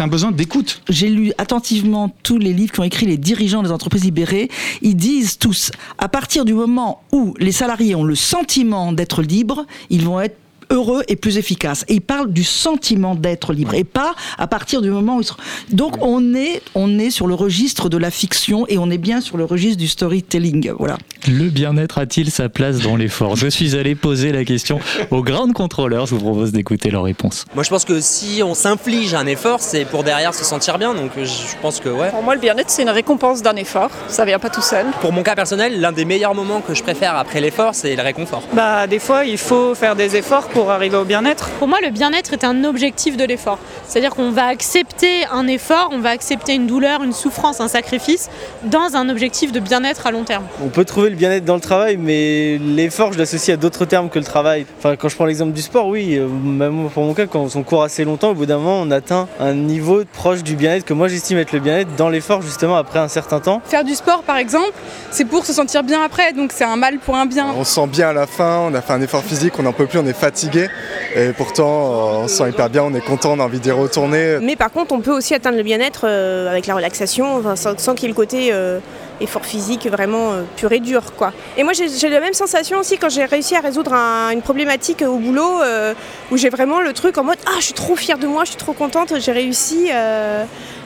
[0.00, 0.82] un, besoin d'écoute.
[0.88, 4.50] J'ai lu attentivement tous les livres qui ont écrit les dirigeants des entreprises libérées.
[4.82, 9.66] Ils disent tous, à partir du moment où les salariés ont le sentiment d'être libres,
[9.90, 10.36] ils vont être
[10.72, 11.84] heureux et plus efficace.
[11.88, 15.26] Et il parle du sentiment d'être libre et pas à partir du moment où ils
[15.26, 15.36] sont...
[15.70, 19.20] Donc on est, on est sur le registre de la fiction et on est bien
[19.20, 20.72] sur le registre du storytelling.
[20.78, 20.98] Voilà.
[21.28, 23.36] Le bien-être a-t-il sa place dans l'effort?
[23.36, 24.80] Je suis allé poser la question
[25.10, 26.06] aux grandes contrôleurs.
[26.06, 27.44] Je vous propose d'écouter leur réponse.
[27.54, 30.94] Moi je pense que si on s'inflige un effort, c'est pour derrière se sentir bien.
[30.94, 32.10] Donc je pense que ouais.
[32.10, 33.90] Pour moi le bien-être c'est une récompense d'un effort.
[34.08, 34.86] Ça vient pas tout seul.
[35.00, 38.02] Pour mon cas personnel, l'un des meilleurs moments que je préfère après l'effort, c'est le
[38.02, 38.42] réconfort.
[38.52, 41.48] Bah des fois il faut faire des efforts pour arriver au bien-être?
[41.58, 43.58] Pour moi, le bien-être est un objectif de l'effort.
[43.86, 48.30] C'est-à-dire qu'on va accepter un effort, on va accepter une douleur, une souffrance, un sacrifice
[48.64, 50.44] dans un objectif de bien-être à long terme.
[50.64, 54.08] On peut trouver le bien-être dans le travail, mais l'effort, je l'associe à d'autres termes
[54.08, 54.66] que le travail.
[54.78, 57.62] Enfin, quand je prends l'exemple du sport, oui, euh, même pour mon cas, quand on
[57.62, 60.94] court assez longtemps, au bout d'un moment, on atteint un niveau proche du bien-être que
[60.94, 63.60] moi j'estime être le bien-être dans l'effort, justement, après un certain temps.
[63.64, 64.72] Faire du sport, par exemple,
[65.10, 67.48] c'est pour se sentir bien après, donc c'est un mal pour un bien.
[67.56, 69.72] On se sent bien à la fin, on a fait un effort physique, on n'en
[69.72, 70.51] peut plus, on est fatigué.
[70.56, 74.38] Et pourtant, on se sent hyper bien, on est content, on a envie d'y retourner.
[74.40, 77.94] Mais par contre, on peut aussi atteindre le bien-être euh, avec la relaxation, sans, sans
[77.94, 78.78] qu'il y ait le côté euh,
[79.20, 81.14] effort physique vraiment euh, pur et dur.
[81.16, 81.32] Quoi.
[81.56, 85.02] Et moi, j'ai la même sensation aussi quand j'ai réussi à résoudre un, une problématique
[85.02, 85.94] au boulot, euh,
[86.30, 88.50] où j'ai vraiment le truc en mode Ah, je suis trop fière de moi, je
[88.50, 89.90] suis trop contente, j'ai réussi.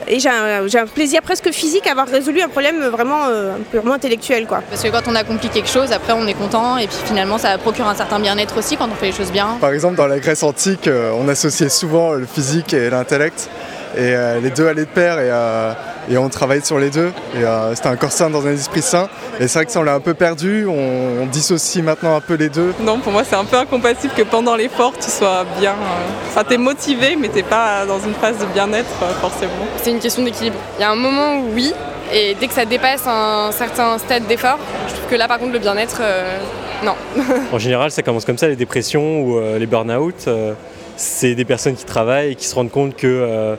[0.07, 3.57] Et j'ai un, j'ai un plaisir presque physique à avoir résolu un problème vraiment euh,
[3.71, 4.45] purement intellectuel.
[4.47, 4.61] Quoi.
[4.69, 7.57] Parce que quand on accomplit quelque chose, après on est content et puis finalement ça
[7.57, 9.57] procure un certain bien-être aussi quand on fait les choses bien.
[9.59, 13.49] Par exemple, dans la Grèce antique, euh, on associait souvent le physique et l'intellect.
[13.97, 15.73] Et euh, les deux allaient de pair et, euh,
[16.09, 17.11] et on travaillait sur les deux.
[17.35, 19.09] Et euh, c'était un corps sain dans un esprit sain.
[19.39, 20.67] Et c'est vrai que ça on l'a un peu perdu.
[20.67, 22.73] On, on dissocie maintenant un peu les deux.
[22.79, 25.71] Non, pour moi, c'est un peu incompatible que pendant l'effort, tu sois bien.
[25.71, 29.51] euh, Enfin, t'es motivé, mais t'es pas dans une phase de bien-être euh, forcément.
[29.81, 30.57] C'est une question d'équilibre.
[30.77, 31.73] Il y a un moment où oui,
[32.13, 35.53] et dès que ça dépasse un certain stade d'effort, je trouve que là, par contre,
[35.53, 36.37] le bien-être, euh,
[36.85, 36.93] non.
[37.51, 40.15] En général, ça commence comme ça, les dépressions ou euh, les burn-out.
[40.27, 40.53] euh,
[40.99, 43.55] c'est des personnes qui travaillent et qui se rendent compte que euh,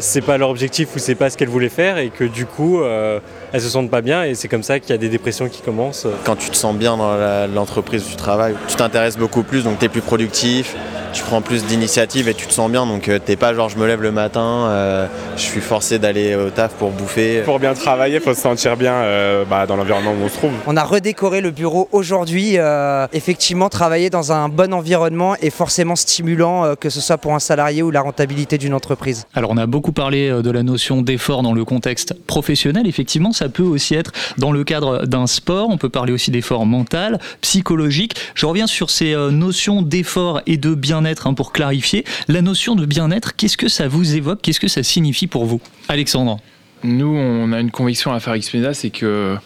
[0.00, 2.80] c'est pas leur objectif ou c'est pas ce qu'elles voulaient faire et que du coup,
[2.80, 3.20] euh,
[3.52, 5.62] elles se sentent pas bien et c'est comme ça qu'il y a des dépressions qui
[5.62, 6.06] commencent.
[6.24, 9.78] Quand tu te sens bien dans l'entreprise où tu travailles, tu t'intéresses beaucoup plus, donc
[9.78, 10.76] tu es plus productif,
[11.12, 12.86] tu prends plus d'initiative et tu te sens bien.
[12.86, 16.34] Donc euh, t'es pas genre je me lève le matin, euh, je suis forcé d'aller
[16.36, 17.42] au taf pour bouffer.
[17.42, 20.36] Pour bien travailler, il faut se sentir bien euh, bah, dans l'environnement où on se
[20.36, 20.52] trouve.
[20.66, 22.54] On a redécoré le bureau aujourd'hui.
[22.58, 27.34] euh, effectivement, travailler dans un bon environnement est forcément stimulant, euh, que ce soit pour
[27.34, 29.26] un salarié ou la rentabilité d'une entreprise.
[29.34, 32.86] Alors on a beaucoup parlé de la notion d'effort dans le contexte professionnel.
[32.86, 35.70] Effectivement, ça peut aussi être dans le cadre d'un sport.
[35.70, 38.14] On peut parler aussi d'effort mental, psychologique.
[38.34, 42.04] Je reviens sur ces euh, notions d'effort et de bien-être hein, pour clarifier.
[42.28, 44.40] La notion de bien-être, qu'est-ce que ça vous évoque?
[44.42, 45.62] Qu'est-ce que ça signifie pour vous?
[45.88, 46.38] Alexandre
[46.82, 49.36] Nous, on a une conviction à faire Expedia, c'est que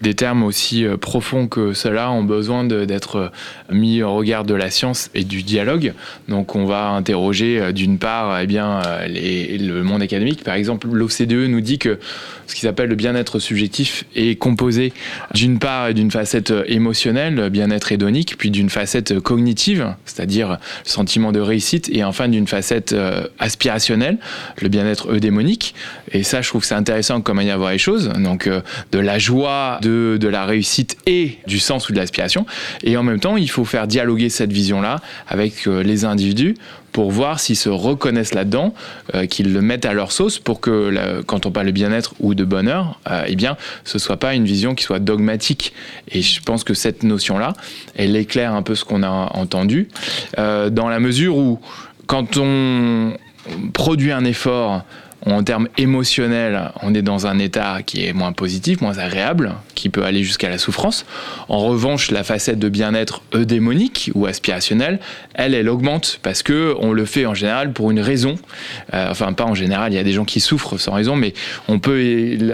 [0.00, 3.28] des termes aussi euh, profonds que cela ont besoin d'être euh,
[3.72, 5.92] mis au regard de la science et du dialogue.
[6.28, 10.44] Donc, on va interroger euh, d'une part eh bien, le monde académique.
[10.44, 11.98] Par exemple, l'OCDE nous dit que
[12.46, 14.92] ce qui s'appelle le bien-être subjectif est composé
[15.34, 21.32] d'une part d'une facette émotionnelle, le bien-être hédonique, puis d'une facette cognitive, c'est-à-dire le sentiment
[21.32, 22.94] de réussite, et enfin d'une facette
[23.38, 24.18] aspirationnelle,
[24.60, 25.74] le bien-être eudémonique.
[26.12, 28.10] Et ça, je trouve que c'est intéressant comme manière de voir les choses.
[28.10, 28.60] Donc, euh,
[28.92, 32.44] de la joie, de, de la réussite et du sens ou de l'aspiration.
[32.82, 36.56] Et en même temps, il faut faire dialoguer cette vision-là avec euh, les individus
[36.92, 38.74] pour voir s'ils se reconnaissent là-dedans,
[39.14, 42.34] euh, qu'ils le mettent à leur sauce pour que quand on parle de bien-être ou
[42.34, 45.72] de bonheur, euh, eh bien, ce soit pas une vision qui soit dogmatique.
[46.12, 47.54] Et je pense que cette notion-là,
[47.96, 49.88] elle éclaire un peu ce qu'on a entendu,
[50.36, 51.58] dans la mesure où
[52.06, 53.14] quand on
[53.72, 54.84] produit un effort
[55.26, 59.88] en termes émotionnels, on est dans un état qui est moins positif, moins agréable, qui
[59.88, 61.06] peut aller jusqu'à la souffrance.
[61.48, 65.00] En revanche, la facette de bien-être eudémonique ou aspirationnelle,
[65.34, 68.36] elle, elle augmente parce que on le fait en général pour une raison.
[68.92, 71.32] Euh, enfin, pas en général, il y a des gens qui souffrent sans raison, mais
[71.68, 71.98] on peut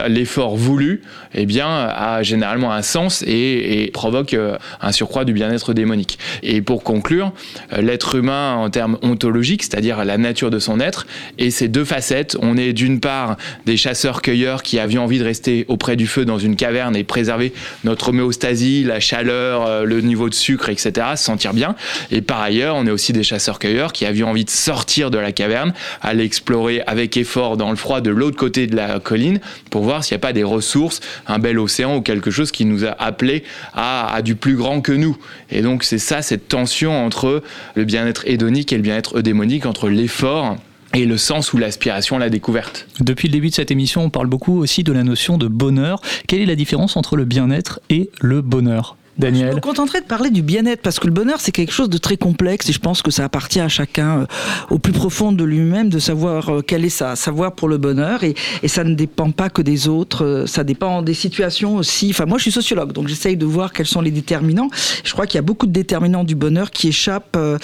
[0.09, 1.03] l'effort voulu,
[1.35, 6.19] eh bien, a généralement un sens et, provoque euh, un surcroît du bien-être démonique.
[6.43, 7.33] Et pour conclure,
[7.73, 11.07] euh, l'être humain en termes ontologiques, c'est-à-dire la nature de son être,
[11.39, 15.97] et ces deux facettes, on d'une part des chasseurs-cueilleurs qui avions envie de rester auprès
[15.97, 17.53] du feu dans une caverne et préserver
[17.85, 21.75] notre homéostasie, la chaleur, euh, le niveau de sucre, etc., se sentir bien.
[22.11, 25.33] Et par ailleurs, on est aussi des chasseurs-cueilleurs qui avions envie de sortir de la
[25.33, 29.83] caverne, aller explorer avec effort dans le froid de l'autre côté de la colline pour
[29.83, 32.85] voir s'il n'y a pas des ressources, un bel océan ou quelque chose qui nous
[32.85, 33.45] a appelés
[33.75, 35.17] à, à du plus grand que nous.
[35.51, 37.43] Et donc c'est ça, cette tension entre
[37.75, 40.57] le bien-être hédonique et le bien-être eudémonique, entre l'effort
[40.95, 42.87] et le sens ou l'aspiration, la découverte.
[43.01, 46.01] Depuis le début de cette émission, on parle beaucoup aussi de la notion de bonheur.
[46.27, 48.97] Quelle est la différence entre le bien-être et le bonheur?
[49.21, 51.89] Daniel Je me contenterai de parler du bien-être parce que le bonheur c'est quelque chose
[51.89, 54.27] de très complexe et je pense que ça appartient à chacun euh,
[54.71, 58.25] au plus profond de lui-même de savoir euh, quel est sa savoir pour le bonheur
[58.25, 62.09] et, et ça ne dépend pas que des autres, euh, ça dépend des situations aussi.
[62.11, 64.71] Enfin moi je suis sociologue donc j'essaye de voir quels sont les déterminants.
[65.05, 67.59] Je crois qu'il y a beaucoup de déterminants du bonheur qui échappent euh,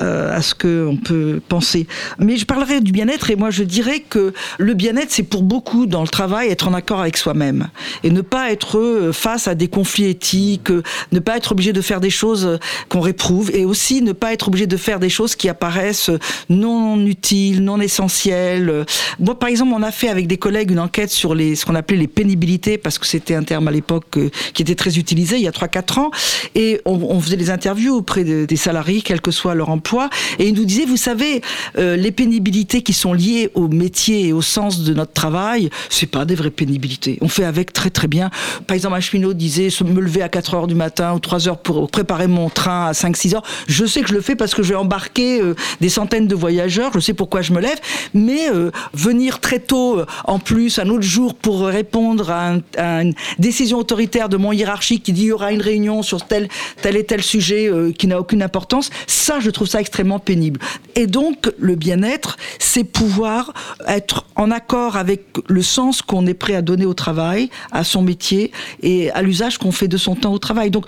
[0.00, 1.86] à ce que on peut penser.
[2.18, 5.86] Mais je parlerai du bien-être et moi je dirais que le bien-être c'est pour beaucoup
[5.86, 7.68] dans le travail être en accord avec soi-même
[8.04, 10.70] et ne pas être face à des conflits éthiques,
[11.12, 12.58] ne pas être obligé de faire des choses euh,
[12.88, 16.18] qu'on réprouve et aussi ne pas être obligé de faire des choses qui apparaissent euh,
[16.48, 18.68] non utiles, non essentielles.
[18.70, 18.84] Euh,
[19.18, 21.74] Moi, par exemple, on a fait avec des collègues une enquête sur les, ce qu'on
[21.74, 24.18] appelait les pénibilités parce que c'était un terme à l'époque
[24.54, 26.10] qui était très utilisé il y a 3-4 ans
[26.54, 30.08] et on, faisait des interviews auprès de- des salariés, quel que soit leur emploi
[30.38, 31.42] et ils nous disaient, vous savez,
[31.76, 36.24] les pénibilités qui sont liées au métier et au sens de notre travail, c'est pas
[36.24, 37.18] des vraies pénibilités.
[37.20, 38.30] On fait avec très très bien.
[38.66, 41.46] Par exemple, un cheminot disait se me lever à 4 heures du matin ou 3
[41.46, 44.54] heures pour préparer mon train à 5-6 heures, je sais que je le fais parce
[44.54, 47.78] que je vais embarquer euh, des centaines de voyageurs, je sais pourquoi je me lève,
[48.14, 52.60] mais euh, venir très tôt euh, en plus un autre jour pour répondre à, un-
[52.78, 56.26] à une décision autoritaire de mon hiérarchique qui dit il y aura une réunion sur
[56.26, 56.48] tel,
[56.80, 60.58] tel et tel sujet qui n'a aucune importance, ça je trouve ça extrêmement pénible.
[60.96, 63.52] Et donc le bien-être, c'est pouvoir
[63.86, 68.00] être en accord avec le sens qu'on est prêt à donner au travail, à son
[68.02, 68.50] métier
[68.82, 70.69] et à l'usage qu'on fait de son temps au travail.
[70.70, 70.86] Donc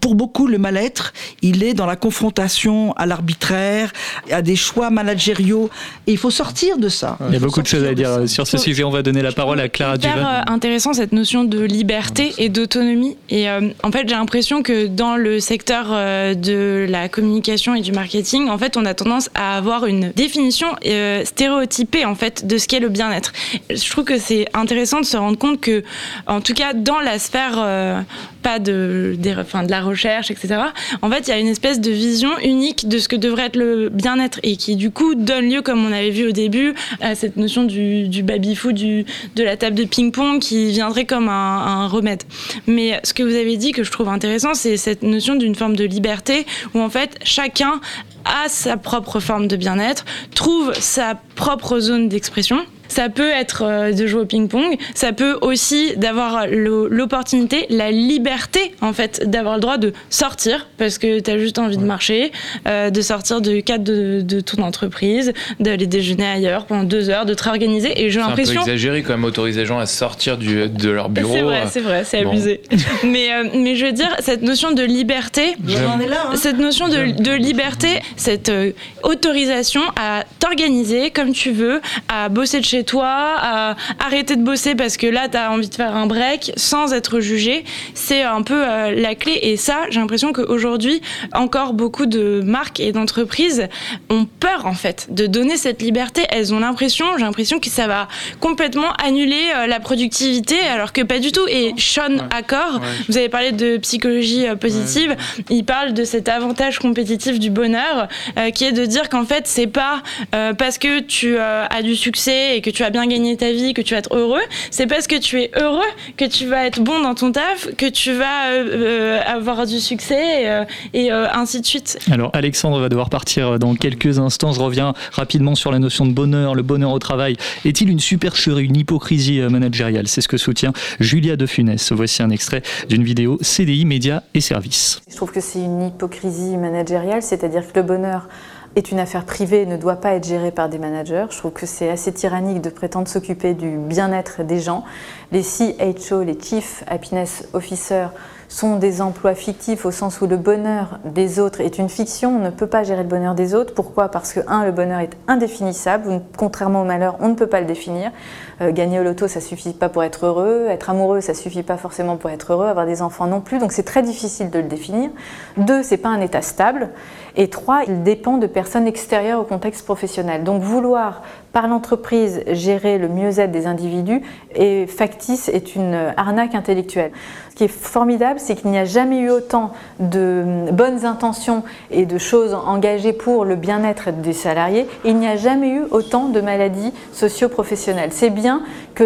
[0.00, 3.92] pour beaucoup le mal-être, il est dans la confrontation à l'arbitraire,
[4.30, 5.70] à des choix managériaux
[6.06, 7.18] et il faut sortir de ça.
[7.28, 8.84] Il y a beaucoup de choses à dire sur ce sujet.
[8.84, 10.18] On va donner la parole à Clara Duval.
[10.18, 13.16] euh, intéressant cette notion de liberté et d'autonomie.
[13.28, 17.80] Et euh, en fait, j'ai l'impression que dans le secteur euh, de la communication et
[17.80, 22.46] du marketing, en fait, on a tendance à avoir une définition euh, stéréotypée en fait
[22.46, 23.32] de ce qu'est le bien-être.
[23.70, 25.82] Je trouve que c'est intéressant de se rendre compte que,
[26.26, 28.00] en tout cas, dans la sphère euh,
[28.42, 30.56] pas de, des, de la recherche, etc.
[31.02, 33.56] En fait, il y a une espèce de vision unique de ce que devrait être
[33.56, 37.14] le bien-être et qui, du coup, donne lieu, comme on avait vu au début, à
[37.14, 42.22] cette notion du, baby-foot, de la table de ping-pong qui viendrait comme un remède.
[42.66, 45.76] Mais ce que vous avez dit que je trouve intéressant, c'est cette notion d'une forme
[45.76, 47.80] de liberté où, en fait, chacun
[48.24, 52.64] a sa propre forme de bien-être, trouve sa propre zone d'expression.
[52.94, 57.90] Ça peut être euh, de jouer au ping-pong, ça peut aussi d'avoir le- l'opportunité, la
[57.90, 61.82] liberté en fait, d'avoir le droit de sortir parce que tu as juste envie de
[61.84, 62.30] marcher,
[62.68, 67.26] euh, de sortir du cadre de, de ton entreprise, d'aller déjeuner ailleurs pendant deux heures,
[67.26, 68.00] de te réorganiser.
[68.00, 68.60] Et j'ai C'est un peu l'impression.
[68.62, 71.34] exagéré quand même autoriser les gens à sortir du, de leur bureau.
[71.34, 72.30] C'est vrai, c'est vrai, c'est Bon.
[72.30, 72.60] abusé.
[73.04, 76.36] mais, euh, mais je veux dire, cette notion de liberté, On en est là, hein.
[76.36, 78.70] cette notion de, de liberté, cette euh,
[79.02, 84.74] autorisation à t'organiser comme tu veux, à bosser de chez toi, à arrêter de bosser
[84.74, 88.42] parce que là, tu as envie de faire un break sans être jugé, c'est un
[88.42, 89.38] peu euh, la clé.
[89.42, 91.00] Et ça, j'ai l'impression qu'aujourd'hui,
[91.32, 93.68] encore beaucoup de marques et d'entreprises
[94.10, 96.22] ont peur, en fait, de donner cette liberté.
[96.30, 98.08] Elles ont l'impression, j'ai l'impression que ça va
[98.40, 101.46] complètement annuler euh, la productivité, alors que pas du tout.
[101.48, 105.16] Et Sean Accor, vous avez parlé de psychologie euh, positive,
[105.50, 108.08] il parle de cet avantage compétitif du bonheur,
[108.54, 112.60] qui est de dire qu'en fait, c'est pas parce que tu as du succès et
[112.64, 115.18] que tu as bien gagné ta vie que tu vas être heureux, c'est parce que
[115.18, 115.82] tu es heureux
[116.16, 119.80] que tu vas être bon dans ton taf, que tu vas euh, euh, avoir du
[119.80, 121.98] succès et, euh, et, euh, ainsi de suite.
[122.10, 124.52] Alors Alexandre va devoir partir dans quelques instants.
[124.52, 127.36] Je reviens rapidement sur la notion de bonheur, le bonheur au travail.
[127.66, 130.08] Est-il une supercherie, une hypocrisie managériale?
[130.08, 131.92] C'est ce que soutient Julia De Funès.
[131.92, 135.02] Voici un extrait d'une vidéo CDI Médias et Services.
[135.10, 138.26] Je trouve que c'est une hypocrisie managériale, c'est-à-dire que le bonheur
[138.76, 141.26] est une affaire privée et ne doit pas être géré par des managers.
[141.30, 144.84] Je trouve que c'est assez tyrannique de prétendre s'occuper du bien-être des gens.
[145.32, 148.08] Les CHO, les Chief Happiness Officers,
[148.46, 152.36] sont des emplois fictifs au sens où le bonheur des autres est une fiction.
[152.36, 153.74] On ne peut pas gérer le bonheur des autres.
[153.74, 154.08] Pourquoi?
[154.10, 156.08] Parce que, un, le bonheur est indéfinissable.
[156.08, 158.12] Ne- Contrairement au malheur, on ne peut pas le définir.
[158.60, 160.66] Euh, gagner au loto, ça suffit pas pour être heureux.
[160.68, 162.66] Être amoureux, ça suffit pas forcément pour être heureux.
[162.66, 163.58] Avoir des enfants non plus.
[163.58, 165.10] Donc c'est très difficile de le définir.
[165.56, 166.90] Deux, c'est pas un état stable.
[167.36, 170.44] Et trois, il dépend de personnes extérieures au contexte professionnel.
[170.44, 174.22] Donc vouloir par l'entreprise gérer le mieux-être des individus
[174.54, 177.12] est factice, est une arnaque intellectuelle.
[177.50, 179.70] Ce qui est formidable, c'est qu'il n'y a jamais eu autant
[180.00, 184.88] de bonnes intentions et de choses engagées pour le bien-être des salariés.
[185.04, 188.10] Il n'y a jamais eu autant de maladies socio-professionnelles.
[188.10, 188.62] C'est bien
[188.96, 189.04] que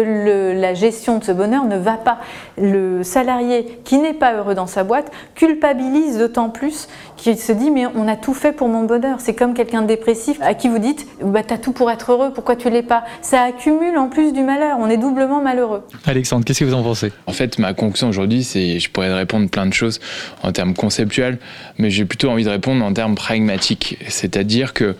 [0.59, 2.17] la gestion de ce bonheur ne va pas.
[2.57, 6.87] Le salarié qui n'est pas heureux dans sa boîte culpabilise d'autant plus
[7.17, 9.19] qu'il se dit mais on a tout fait pour mon bonheur.
[9.19, 12.31] C'est comme quelqu'un de dépressif à qui vous dites bah, t'as tout pour être heureux,
[12.33, 13.03] pourquoi tu l'es pas?
[13.21, 15.83] Ça accumule en plus du malheur, on est doublement malheureux.
[16.05, 17.11] Alexandre, qu'est-ce que vous en pensez?
[17.27, 19.99] En fait, ma conclusion aujourd'hui, c'est, je pourrais répondre plein de choses
[20.43, 21.39] en termes conceptuels,
[21.77, 23.97] mais j'ai plutôt envie de répondre en termes pragmatiques.
[24.07, 24.95] C'est-à-dire que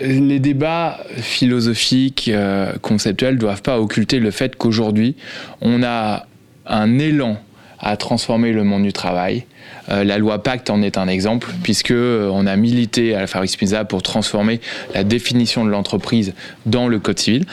[0.00, 5.16] les débats philosophiques, euh, conceptuels, doivent pas occulter le fait qu'aujourd'hui,
[5.60, 6.26] on a
[6.66, 7.36] un élan
[7.82, 9.44] à transformer le monde du travail.
[9.90, 13.26] Euh, la loi Pacte en est un exemple, puisque euh, on a milité à la
[13.26, 14.60] Fabrice Pizza pour transformer
[14.94, 16.34] la définition de l'entreprise
[16.66, 17.44] dans le code civil.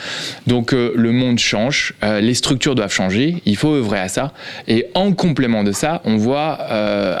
[0.46, 4.32] Donc euh, le monde change, les structures doivent changer, il faut œuvrer à ça.
[4.68, 6.52] Et en complément de ça, on voit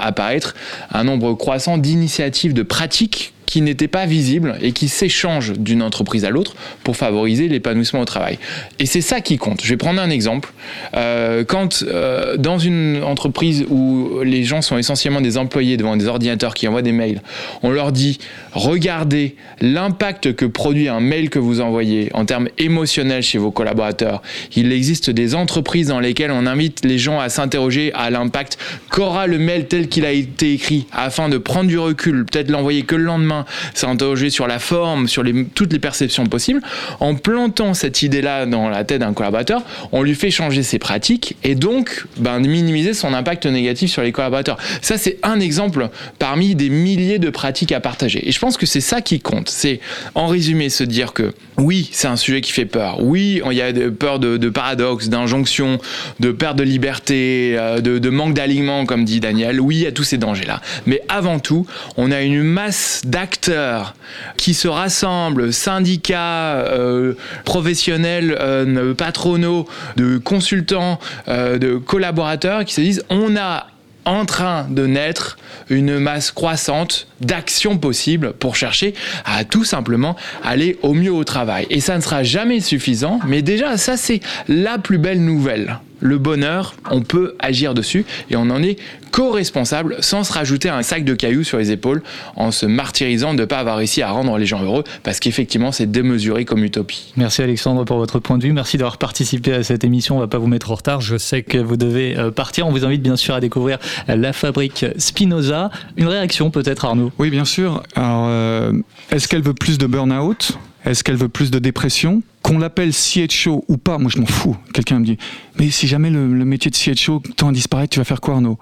[0.00, 0.54] apparaître
[0.92, 6.24] un nombre croissant d'initiatives, de pratiques qui n'étaient pas visibles et qui s'échangent d'une entreprise
[6.24, 8.38] à l'autre pour favoriser l'épanouissement au travail.
[8.78, 9.60] Et c'est ça qui compte.
[9.64, 10.52] Je vais prendre un exemple.
[10.94, 16.06] Euh, quand euh, dans une entreprise où les gens sont essentiellement des employés devant des
[16.06, 17.22] ordinateurs qui envoient des mails,
[17.64, 18.20] on leur dit
[18.52, 24.22] regardez l'impact que produit un mail que vous envoyez en termes émotionnels chez vos collaborateurs.
[24.56, 28.58] Il existe des entreprises dans lesquelles on invite les gens à s'interroger à l'impact
[28.90, 32.82] qu'aura le mail tel qu'il a été écrit afin de prendre du recul, peut-être l'envoyer
[32.82, 36.60] que le lendemain, s'interroger sur la forme, sur toutes les perceptions possibles.
[37.00, 41.36] En plantant cette idée-là dans la tête d'un collaborateur, on lui fait changer ses pratiques
[41.44, 44.58] et donc ben, minimiser son impact négatif sur les collaborateurs.
[44.82, 48.22] Ça, c'est un exemple parmi des milliers de pratiques à partager.
[48.40, 49.48] Pense que c'est ça qui compte.
[49.48, 49.80] C'est
[50.14, 53.02] en résumé se dire que oui, c'est un sujet qui fait peur.
[53.02, 55.78] Oui, il y a peur de, de paradoxes, d'injonctions,
[56.18, 59.60] de perte de liberté, euh, de, manque d'alignement, comme dit Daniel.
[59.60, 60.60] Oui, il y a tous ces dangers-là.
[60.86, 61.66] Mais avant tout,
[61.96, 63.94] on a une masse d'acteurs
[64.36, 67.14] qui se rassemblent, syndicats, euh,
[67.44, 69.66] professionnels, euh, patronaux,
[69.96, 73.66] de consultants, de collaborateurs qui se disent on a
[74.10, 75.38] en train de naître
[75.68, 78.94] une masse croissante d'actions possibles pour chercher
[79.24, 81.66] à tout simplement aller au mieux au travail.
[81.70, 85.78] Et ça ne sera jamais suffisant, mais déjà ça c'est la plus belle nouvelle.
[86.00, 88.78] Le bonheur, on peut agir dessus et on en est
[89.10, 92.02] co-responsable sans se rajouter un sac de cailloux sur les épaules
[92.36, 95.72] en se martyrisant de ne pas avoir réussi à rendre les gens heureux parce qu'effectivement
[95.72, 97.12] c'est démesuré comme utopie.
[97.16, 98.52] Merci Alexandre pour votre point de vue.
[98.52, 100.16] Merci d'avoir participé à cette émission.
[100.16, 101.00] On va pas vous mettre en retard.
[101.00, 102.66] Je sais que vous devez euh, partir.
[102.66, 103.78] On vous invite bien sûr à découvrir
[104.08, 105.70] la fabrique Spinoza.
[105.96, 107.12] Une réaction peut-être Arnaud?
[107.18, 107.82] Oui, bien sûr.
[107.94, 108.72] Alors, euh,
[109.10, 110.58] est-ce qu'elle veut plus de burn-out?
[110.84, 114.56] Est-ce qu'elle veut plus de dépression qu'on l'appelle CHO ou pas, moi je m'en fous.
[114.72, 115.18] Quelqu'un me dit,
[115.58, 118.58] mais si jamais le, métier de CHO tend à disparaître, tu vas faire quoi Arnaud?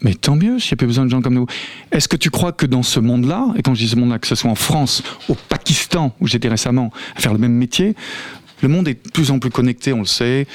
[0.00, 1.46] Mais tant mieux s'il n'y a plus besoin de gens comme nous.
[1.92, 4.26] Est-ce que tu crois que dans ce monde-là, et quand je dis ce monde-là, que
[4.26, 7.94] ce soit en France, au Pakistan, où j'étais récemment, à faire le même métier,
[8.62, 10.48] le monde est de plus en plus connecté, on le sait,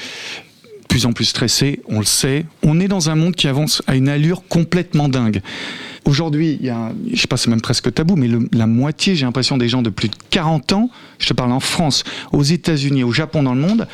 [0.88, 2.46] plus en plus stressé, on le sait.
[2.62, 5.40] On est dans un monde qui avance à une allure complètement dingue.
[6.04, 9.26] Aujourd'hui, il y a, je sais pas, c'est même presque tabou, mais la moitié, j'ai
[9.26, 13.04] l'impression, des gens de plus de 40 ans, je te parle en France, aux États-Unis,
[13.04, 13.86] au Japon, dans le monde,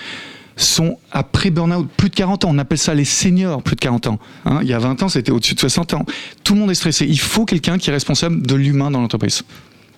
[0.56, 2.50] sont après burn-out, plus de 40 ans.
[2.52, 4.18] On appelle ça les seniors, plus de 40 ans.
[4.44, 6.06] Hein, il y a 20 ans, c'était au-dessus de 60 ans.
[6.44, 7.06] Tout le monde est stressé.
[7.08, 9.42] Il faut quelqu'un qui est responsable de l'humain dans l'entreprise.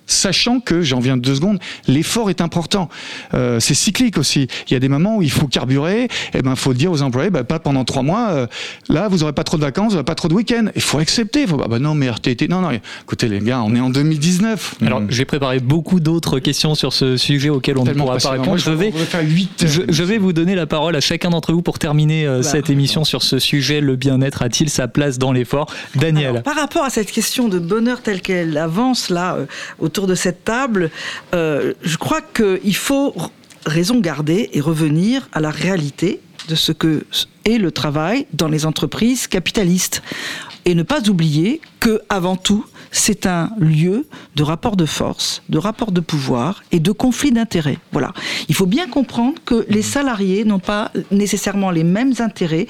[0.06, 2.88] Sachant que, j'en viens de deux secondes, l'effort est important.
[3.34, 4.46] Euh, c'est cyclique aussi.
[4.68, 6.08] Il y a des moments où il faut carburer.
[6.34, 8.28] Et ben, faut dire aux employés, bah, pas pendant trois mois.
[8.30, 8.46] euh,
[8.88, 10.66] là, vous aurez pas trop de vacances, vous aurez pas trop de week-ends.
[10.74, 11.42] Il faut accepter.
[11.42, 12.70] Il faut, ah bah non, mais RTT, non, non.
[13.02, 14.76] Écoutez, les gars, on est en 2019.
[14.82, 18.48] Alors, j'ai préparé beaucoup d'autres questions sur ce sujet auquel on ne pourra pas répondre.
[18.50, 21.00] Moi, je je vais, voudrais faire huit, je, je vais vous donner la parole à
[21.00, 23.80] chacun d'entre vous pour terminer euh, Bah, cette émission sur ce sujet.
[23.80, 25.72] Le bien-être a-t-il sa place dans l'effort?
[25.94, 26.28] Daniel.
[26.30, 29.46] Alors, par rapport à cette question de bonheur telle qu'elle avance là euh,
[29.96, 30.90] autour de cette table,
[31.34, 33.14] euh, je crois qu'il faut
[33.64, 37.06] raison garder et revenir à la réalité de ce que
[37.46, 40.02] est le travail dans les entreprises capitalistes
[40.66, 45.56] et ne pas oublier que avant tout c'est un lieu de rapport de force, de
[45.56, 47.78] rapport de pouvoir et de conflit d'intérêts.
[47.92, 48.12] Voilà.
[48.48, 52.66] Il faut bien comprendre que les salariés n'ont pas nécessairement les mêmes intérêts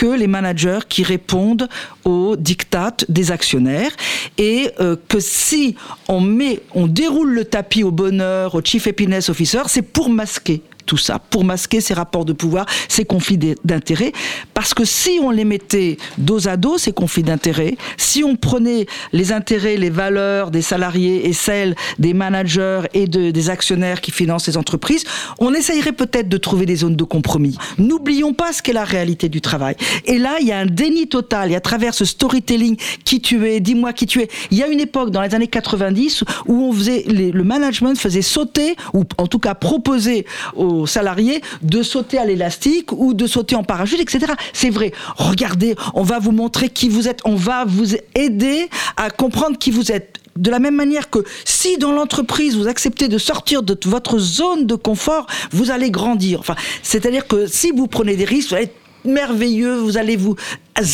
[0.00, 1.68] que les managers qui répondent
[2.06, 3.90] aux dictates des actionnaires
[4.38, 5.76] et euh, que si
[6.08, 10.62] on met, on déroule le tapis au bonheur, au chief happiness officer, c'est pour masquer
[10.86, 14.10] tout ça, pour masquer ces rapports de pouvoir, ces conflits d'intérêts.
[14.54, 18.86] Parce que si on les mettait dos à dos, ces conflits d'intérêts, si on prenait
[19.12, 24.10] les intérêts, les valeurs des salariés et celles des managers et de- des actionnaires qui
[24.10, 25.04] financent ces entreprises,
[25.38, 27.56] on essayerait peut-être de trouver des zones de compromis.
[27.78, 29.76] N'oublions pas ce qu'est la réalité du travail.
[30.06, 31.52] Et là, il y a un déni total.
[31.52, 34.28] Et à travers ce storytelling, qui tu es, dis-moi qui tu es.
[34.50, 38.22] Il y a une époque dans les années 90 où on faisait, le management faisait
[38.22, 40.26] sauter, ou en tout cas proposer
[40.56, 44.32] aux salariés de sauter à l'élastique ou de sauter en parachute, etc.
[44.52, 44.92] C'est vrai.
[45.16, 49.70] Regardez, on va vous montrer qui vous êtes, on va vous aider à comprendre qui
[49.70, 50.18] vous êtes.
[50.36, 54.64] De la même manière que si dans l'entreprise vous acceptez de sortir de votre zone
[54.66, 56.40] de confort, vous allez grandir.
[56.40, 60.36] Enfin, c'est-à-dire que si vous prenez des risques, vous allez être merveilleux, vous allez vous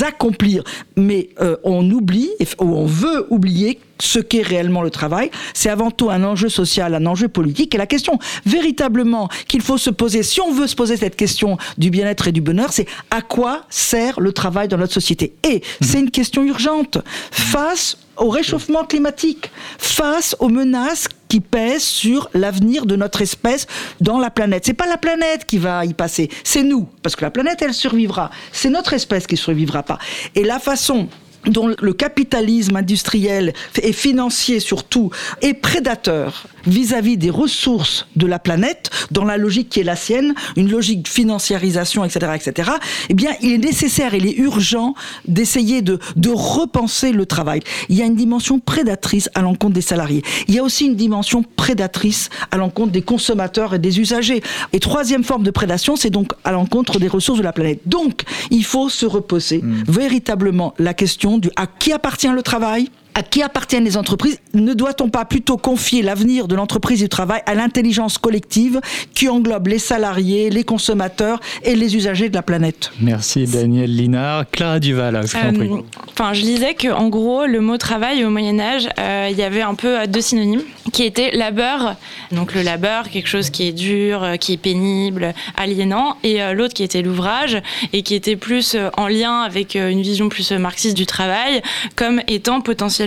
[0.01, 0.63] accomplir.
[0.97, 5.31] Mais euh, on oublie, ou on veut oublier ce qu'est réellement le travail.
[5.55, 7.75] C'est avant tout un enjeu social, un enjeu politique.
[7.75, 11.57] Et la question véritablement qu'il faut se poser, si on veut se poser cette question
[11.79, 15.35] du bien-être et du bonheur, c'est à quoi sert le travail dans notre société?
[15.49, 16.99] Et c'est une question urgente
[17.31, 23.67] face au réchauffement climatique, face aux menaces qui pèsent sur l'avenir de notre espèce
[24.01, 24.65] dans la planète.
[24.67, 27.75] C'est pas la planète qui va y passer, c'est nous, parce que la planète elle
[27.75, 28.31] survivra.
[28.53, 29.99] C'est notre espèce qui survivra pas.
[30.35, 31.09] Et la façon
[31.47, 35.11] dont le capitalisme industriel et financier surtout
[35.43, 40.35] est prédateur vis-à-vis des ressources de la planète, dans la logique qui est la sienne,
[40.57, 42.71] une logique de financiarisation, etc., etc.,
[43.09, 44.95] eh bien, il est nécessaire, il est urgent
[45.29, 47.61] d'essayer de, de repenser le travail.
[47.89, 50.23] Il y a une dimension prédatrice à l'encontre des salariés.
[50.49, 54.43] Il y a aussi une dimension prédatrice à l'encontre des consommateurs et des usagers.
[54.73, 57.81] Et troisième forme de prédation, c'est donc à l'encontre des ressources de la planète.
[57.87, 63.23] Donc, il faut se reposer véritablement la question du à qui appartient le travail à
[63.23, 67.41] qui appartiennent les entreprises Ne doit-on pas plutôt confier l'avenir de l'entreprise et du travail
[67.47, 68.81] à l'intelligence collective
[69.15, 72.93] qui englobe les salariés, les consommateurs et les usagers de la planète?
[73.01, 74.45] Merci Daniel Linard.
[74.51, 75.69] Clara Duval, je t'en prie.
[75.69, 75.81] Euh,
[76.19, 79.43] Enfin, je lisais que en gros, le mot travail au Moyen Âge, euh, il y
[79.43, 80.63] avait un peu euh, deux synonymes,
[80.93, 81.97] qui étaient labeur,
[82.33, 86.75] donc le labeur, quelque chose qui est dur, qui est pénible, aliénant, et euh, l'autre
[86.75, 87.61] qui était l'ouvrage
[87.93, 91.63] et qui était plus en lien avec une vision plus marxiste du travail,
[91.97, 93.06] comme étant potentiellement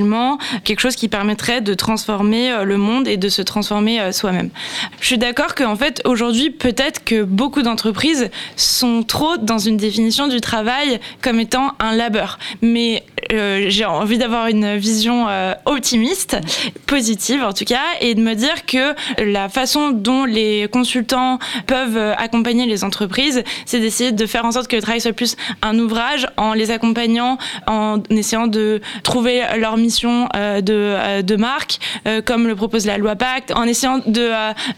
[0.64, 4.50] quelque chose qui permettrait de transformer euh, le monde et de se transformer euh, soi-même.
[5.02, 10.28] Je suis d'accord qu'en fait aujourd'hui, peut-être que beaucoup d'entreprises sont trop dans une définition
[10.28, 15.28] du travail comme étant un labeur, mais euh, j'ai envie d'avoir une vision
[15.66, 16.38] optimiste,
[16.86, 21.98] positive en tout cas, et de me dire que la façon dont les consultants peuvent
[22.18, 25.78] accompagner les entreprises, c'est d'essayer de faire en sorte que le travail soit plus un
[25.80, 27.38] ouvrage en les accompagnant,
[27.68, 29.89] en essayant de trouver leur mission
[30.36, 34.30] euh, de, euh, de marque, euh, comme le propose la loi Pacte, en essayant de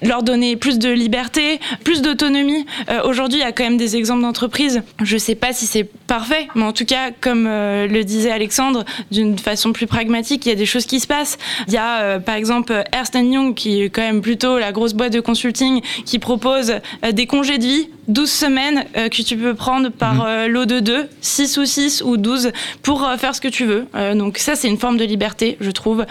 [0.01, 2.65] leur donner plus de liberté, plus d'autonomie.
[3.03, 4.81] Aujourd'hui, il y a quand même des exemples d'entreprises.
[5.01, 8.83] Je sais pas si c'est parfait, mais en tout cas, comme euh, le disait Alexandre,
[9.11, 11.37] d'une façon plus pragmatique, il y a des choses qui se passent.
[11.69, 14.93] Il y a euh, par exemple Ernst Young, qui est quand même plutôt la grosse
[14.93, 16.73] boîte de consulting, qui propose
[17.05, 20.81] euh, des congés de vie 12 semaines que tu peux prendre par euh, lot de
[20.81, 22.51] 2, 6 ou 6 ou 12
[22.81, 23.87] pour faire ce que tu veux.
[24.15, 26.05] Donc ça, c'est une forme de liberté, je trouve.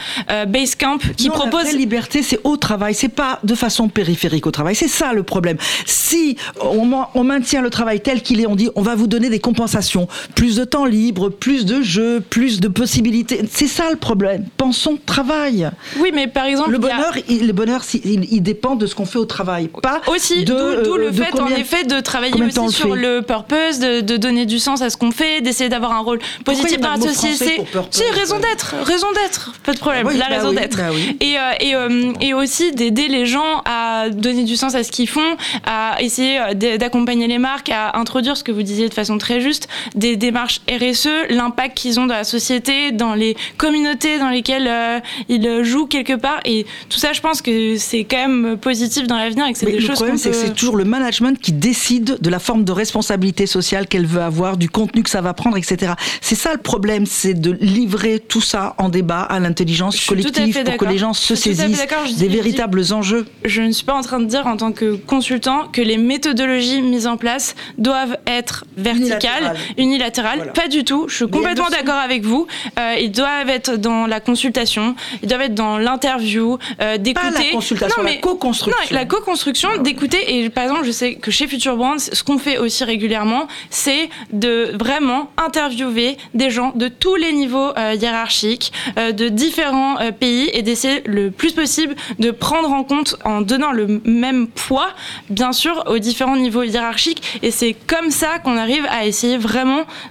[0.48, 1.64] Basecamp qui Non, propose...
[1.64, 4.74] La liberté, c'est au travail, c'est pas de façon périphérique au travail.
[4.74, 5.58] C'est ça le problème.
[5.84, 9.40] Si on maintient le travail tel qu'il est, on dit on va vous donner des
[9.40, 9.89] compensations,
[10.34, 13.40] plus de temps libre, plus de jeux, plus de possibilités.
[13.50, 14.44] C'est ça le problème.
[14.56, 15.70] Pensons travail.
[15.98, 18.94] Oui, mais par exemple, le a- bonheur, il, le bonheur, il, il dépend de ce
[18.94, 22.34] qu'on fait au travail, pas aussi d'où euh, le fait combien- en effet de travailler
[22.42, 25.92] aussi sur le purpose de, de donner du sens à ce qu'on fait d'essayer d'avoir
[25.92, 27.60] un rôle positif dans la société
[27.90, 30.88] si raison d'être raison d'être pas de problème Oui, la bah raison oui, d'être bah
[30.92, 31.16] oui.
[31.20, 34.90] et, euh, et, euh, et aussi d'aider les gens à donner du sens à ce
[34.90, 35.36] qu'ils font
[35.66, 39.40] à essayer euh, d'accompagner les marques à introduire ce que vous disiez de façon très
[39.40, 44.66] juste des démarches RSE l'impact qu'ils ont dans la société dans les communautés dans lesquelles
[44.68, 46.40] euh, ils jouent quelque part.
[46.44, 49.66] Et tout ça je pense que c'est quand même positif dans l'avenir et que c'est
[49.66, 52.38] Mais des le choses problème, c'est que c'est toujours le management qui décide de la
[52.38, 55.92] forme de responsabilité sociale qu'elle veut avoir, du contenu que ça va prendre, etc.
[56.20, 60.76] C'est ça le problème, c'est de livrer tout ça en débat à l'intelligence collective pour
[60.76, 61.66] que les gens se saisissent
[62.06, 63.26] dis- des dis- véritables enjeux.
[63.44, 66.82] je ne suis pas en train de dire en tant que consultant que les méthodologies
[66.82, 70.52] mises en place doivent être verticales, unilatérales.
[70.52, 71.06] Pas du tout.
[71.08, 72.46] Je suis complètement d'accord avec vous.
[72.78, 77.44] Euh, ils doivent être dans la consultation, ils doivent être dans l'interview, euh, d'écouter.
[77.44, 78.76] la consultation, la co-construction.
[78.90, 80.38] Non, la co-construction, d'écouter.
[80.38, 84.08] Et par exemple, je sais que chez Future Brand, ce qu'on fait aussi régulièrement, c'est
[84.32, 90.62] de vraiment interviewer des gens de tous les niveaux euh, hiérarchiques, de différents pays, et
[90.62, 94.90] d'essayer le plus possible de prendre en compte, en donnant le même poids,
[95.28, 97.40] bien sûr, aux différents niveaux hiérarchiques.
[97.42, 99.49] Et c'est comme ça qu'on arrive à essayer vraiment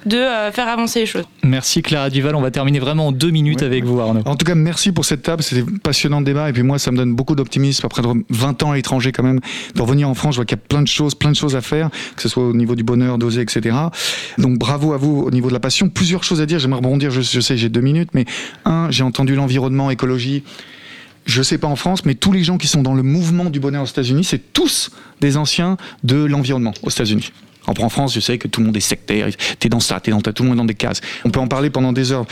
[0.05, 1.23] de euh, faire avancer les choses.
[1.43, 2.35] Merci Clara Duval.
[2.35, 4.21] On va terminer vraiment en deux minutes avec vous, Arnaud.
[4.25, 5.43] En tout cas, merci pour cette table.
[5.43, 6.49] C'était passionnant débat.
[6.49, 9.39] Et puis moi, ça me donne beaucoup d'optimisme après 20 ans à l'étranger quand même.
[9.75, 11.55] De revenir en France, je vois qu'il y a plein de choses, plein de choses
[11.55, 13.75] à faire, que ce soit au niveau du bonheur, d'oser, etc.
[14.37, 15.89] Donc bravo à vous au niveau de la passion.
[15.89, 16.59] Plusieurs choses à dire.
[16.59, 17.11] J'aimerais rebondir.
[17.11, 18.25] Je, je sais, j'ai deux minutes, mais
[18.65, 20.43] un, j'ai entendu l'environnement, écologie.
[21.25, 23.59] Je sais pas en France, mais tous les gens qui sont dans le mouvement du
[23.59, 24.89] bonheur aux États-Unis, c'est tous
[25.21, 27.31] des anciens de l'environnement aux États-Unis.
[27.77, 30.21] En France, je sais que tout le monde est sectaire, t'es dans ça, t'es dans
[30.21, 31.01] ta, tout le monde est dans des cases.
[31.23, 32.25] On peut en parler pendant des heures.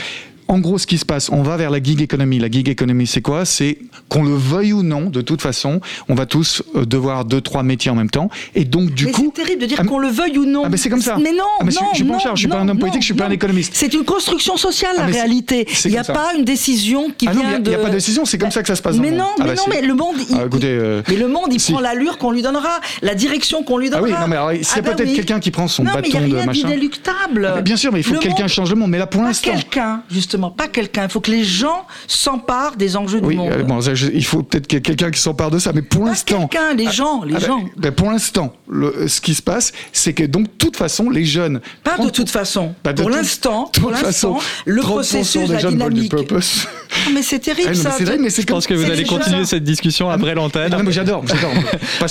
[0.50, 2.38] En gros, ce qui se passe, on va vers la gig economy.
[2.38, 3.44] La gig economy, c'est quoi?
[3.44, 3.78] C'est
[4.08, 7.62] qu'on le veuille ou non, de toute façon, on va tous euh, devoir deux, trois
[7.62, 8.30] métiers en même temps.
[8.54, 9.30] Et donc, du mais coup.
[9.36, 10.62] c'est terrible de dire Ah, qu'on le veuille ou non.
[10.64, 11.16] Ah, mais c'est comme ça.
[11.22, 12.68] Mais non, Ah, mais je- non, je suis pas en charge, je suis pas un
[12.68, 13.72] homme politique, je suis pas un économiste.
[13.74, 15.66] C'est une construction sociale, Ah, la c'est- réalité.
[15.70, 16.14] c'est Il n'y a ça.
[16.14, 17.70] pas une décision qui Ah vient il y a- de.
[17.70, 19.24] il y a pas de décision, c'est comme ça que ça se passe Mais non.
[19.32, 19.68] Ah mais bah non, si.
[19.70, 20.16] mais le monde.
[20.30, 21.72] il- Ah, écoutez, euh, Mais le monde, il si.
[21.72, 24.06] prend l'allure qu'on lui donnera, la direction qu'on lui Ah donnera.
[24.08, 26.20] oui, non, mais Ah bah peut-être quelqu'un qui prend son non, mais il y a
[26.20, 26.68] bâton de rien machin.
[26.68, 27.62] d'inéluctable.
[27.62, 28.90] Bien sûr, mais il faut que quelqu'un change le monde.
[28.90, 29.50] Mais là, pour l'instant.
[29.50, 30.37] quelqu'un, justement.
[30.38, 31.04] Justement, pas quelqu'un.
[31.04, 33.50] Il faut que les gens s'emparent des enjeux du monde.
[33.52, 35.72] euh, bon, ça, je- il faut peut-être qu'il y ait quelqu'un qui s'empare de ça,
[35.74, 36.46] mais pour l'instant.
[36.46, 37.64] quelqu'un, les gens, les ben, gens.
[37.76, 41.60] ben, pour l'instant, ce qui se passe, c'est que donc, de toute façon, les jeunes.
[41.82, 42.74] Pas de toute façon.
[42.84, 46.12] Bah, de pour toute- l'instant, pour l'instant, façon, le 30% processus, la dynamique.
[46.14, 48.04] Ah, mais c'est terrible Ah, non, mais ça.
[48.04, 50.70] vrai, mais Je pense que vous allez continuer cette discussion après l'antenne.
[50.70, 51.52] Non, mais j'adore, j'adore.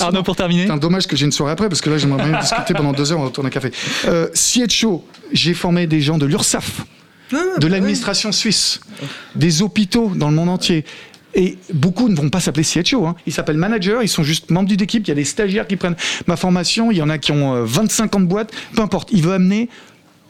[0.00, 0.66] Arnaud, pour terminer.
[0.66, 2.92] C'est un dommage que j'ai une soirée après, parce que là, j'aimerais bien discuter pendant
[2.92, 3.70] deux heures, on retourne un café.
[4.06, 6.82] Euh, CHO, j'ai formé des gens de l'URSSAF,
[7.32, 8.80] de l'administration suisse,
[9.34, 10.84] des hôpitaux dans le monde entier.
[11.34, 13.06] Et beaucoup ne vont pas s'appeler CHO.
[13.06, 13.14] Hein.
[13.26, 15.06] Ils s'appellent managers, ils sont juste membres d'équipe.
[15.06, 16.90] Il y a des stagiaires qui prennent ma formation.
[16.90, 18.52] Il y en a qui ont euh, 25 ans de boîte.
[18.74, 19.10] Peu importe.
[19.12, 19.68] Il veut amener,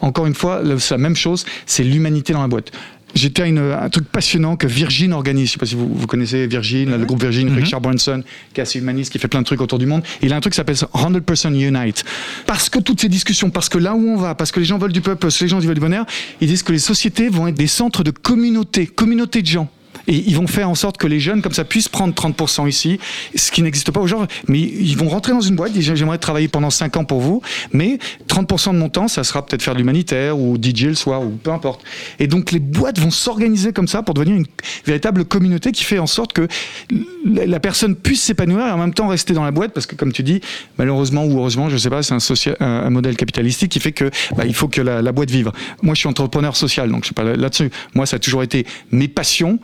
[0.01, 2.72] encore une fois, la même chose, c'est l'humanité dans la boîte.
[3.15, 5.47] J'étais à une- un truc passionnant que Virgin organise.
[5.47, 8.61] Je ne sais pas si vous, vous connaissez Virgin, le groupe Virgin, Richard Branson, qui
[8.61, 10.03] est assez humaniste, qui fait plein de trucs autour du monde.
[10.23, 12.05] Il a un truc qui s'appelle 100% Unite.
[12.47, 14.79] Parce que toutes ces discussions, parce que là où on va, parce que les gens
[14.79, 16.05] veulent du peuple, parce que les gens veulent du bonheur,
[16.41, 19.69] ils disent que les sociétés vont être des centres de communauté, communauté de gens.
[20.09, 22.99] Et ils vont faire en sorte que les jeunes, comme ça, puissent prendre 30% ici,
[23.35, 24.29] ce qui n'existe pas aujourd'hui.
[24.49, 27.43] Mais ils vont rentrer dans une boîte, disent j'aimerais travailler pendant 5 ans pour vous,
[27.73, 31.23] mais 30% de mon temps, ça sera peut-être faire de l'humanitaire ou DJ le soir
[31.23, 31.83] ou peu importe.
[32.19, 34.47] Et donc les boîtes vont s'organiser comme ça pour devenir une
[34.87, 36.49] véritable communauté qui fait en sorte que
[37.27, 40.13] la personne puisse s'épanouir et en même temps rester dans la boîte parce que comme
[40.13, 40.41] tu dis,
[40.79, 42.15] malheureusement ou heureusement, je sais pas, c'est
[42.61, 45.53] un, modèle capitalistique qui fait que bah, il faut que la, boîte vive.
[45.83, 47.71] Moi, je suis entrepreneur social, donc je suis pas là- là-dessus.
[47.95, 49.59] Moi, ça a toujours été mes passions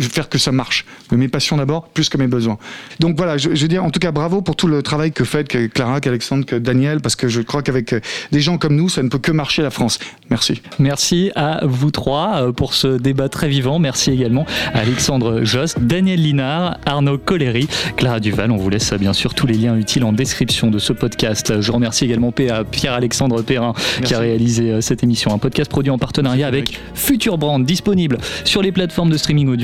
[0.00, 0.84] faire que ça marche.
[1.12, 2.58] Mes passions d'abord, plus que mes besoins.
[3.00, 5.24] Donc voilà, je, je veux dire en tout cas bravo pour tout le travail que
[5.24, 8.00] faites, que Clara, qu'Alexandre, que Daniel, parce que je crois qu'avec euh,
[8.32, 9.98] des gens comme nous, ça ne peut que marcher la France.
[10.30, 10.62] Merci.
[10.78, 13.78] Merci à vous trois euh, pour ce débat très vivant.
[13.78, 18.50] Merci également à Alexandre Jost, Daniel Linard, Arnaud Collery, Clara Duval.
[18.50, 21.60] On vous laisse euh, bien sûr tous les liens utiles en description de ce podcast.
[21.60, 25.32] Je remercie également Pierre-Alexandre Perrin qui a réalisé cette émission.
[25.32, 29.57] Un podcast produit en partenariat avec Future Brand, disponible sur les plateformes de streaming audio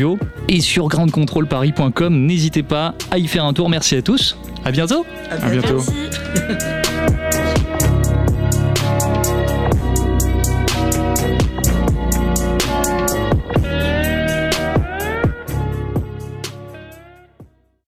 [0.49, 2.27] et sur groundcontrolparis.com.
[2.27, 3.69] N'hésitez pas à y faire un tour.
[3.69, 4.37] Merci à tous.
[4.65, 5.07] À bientôt.
[5.31, 5.79] À bientôt.
[5.79, 7.45] bientôt.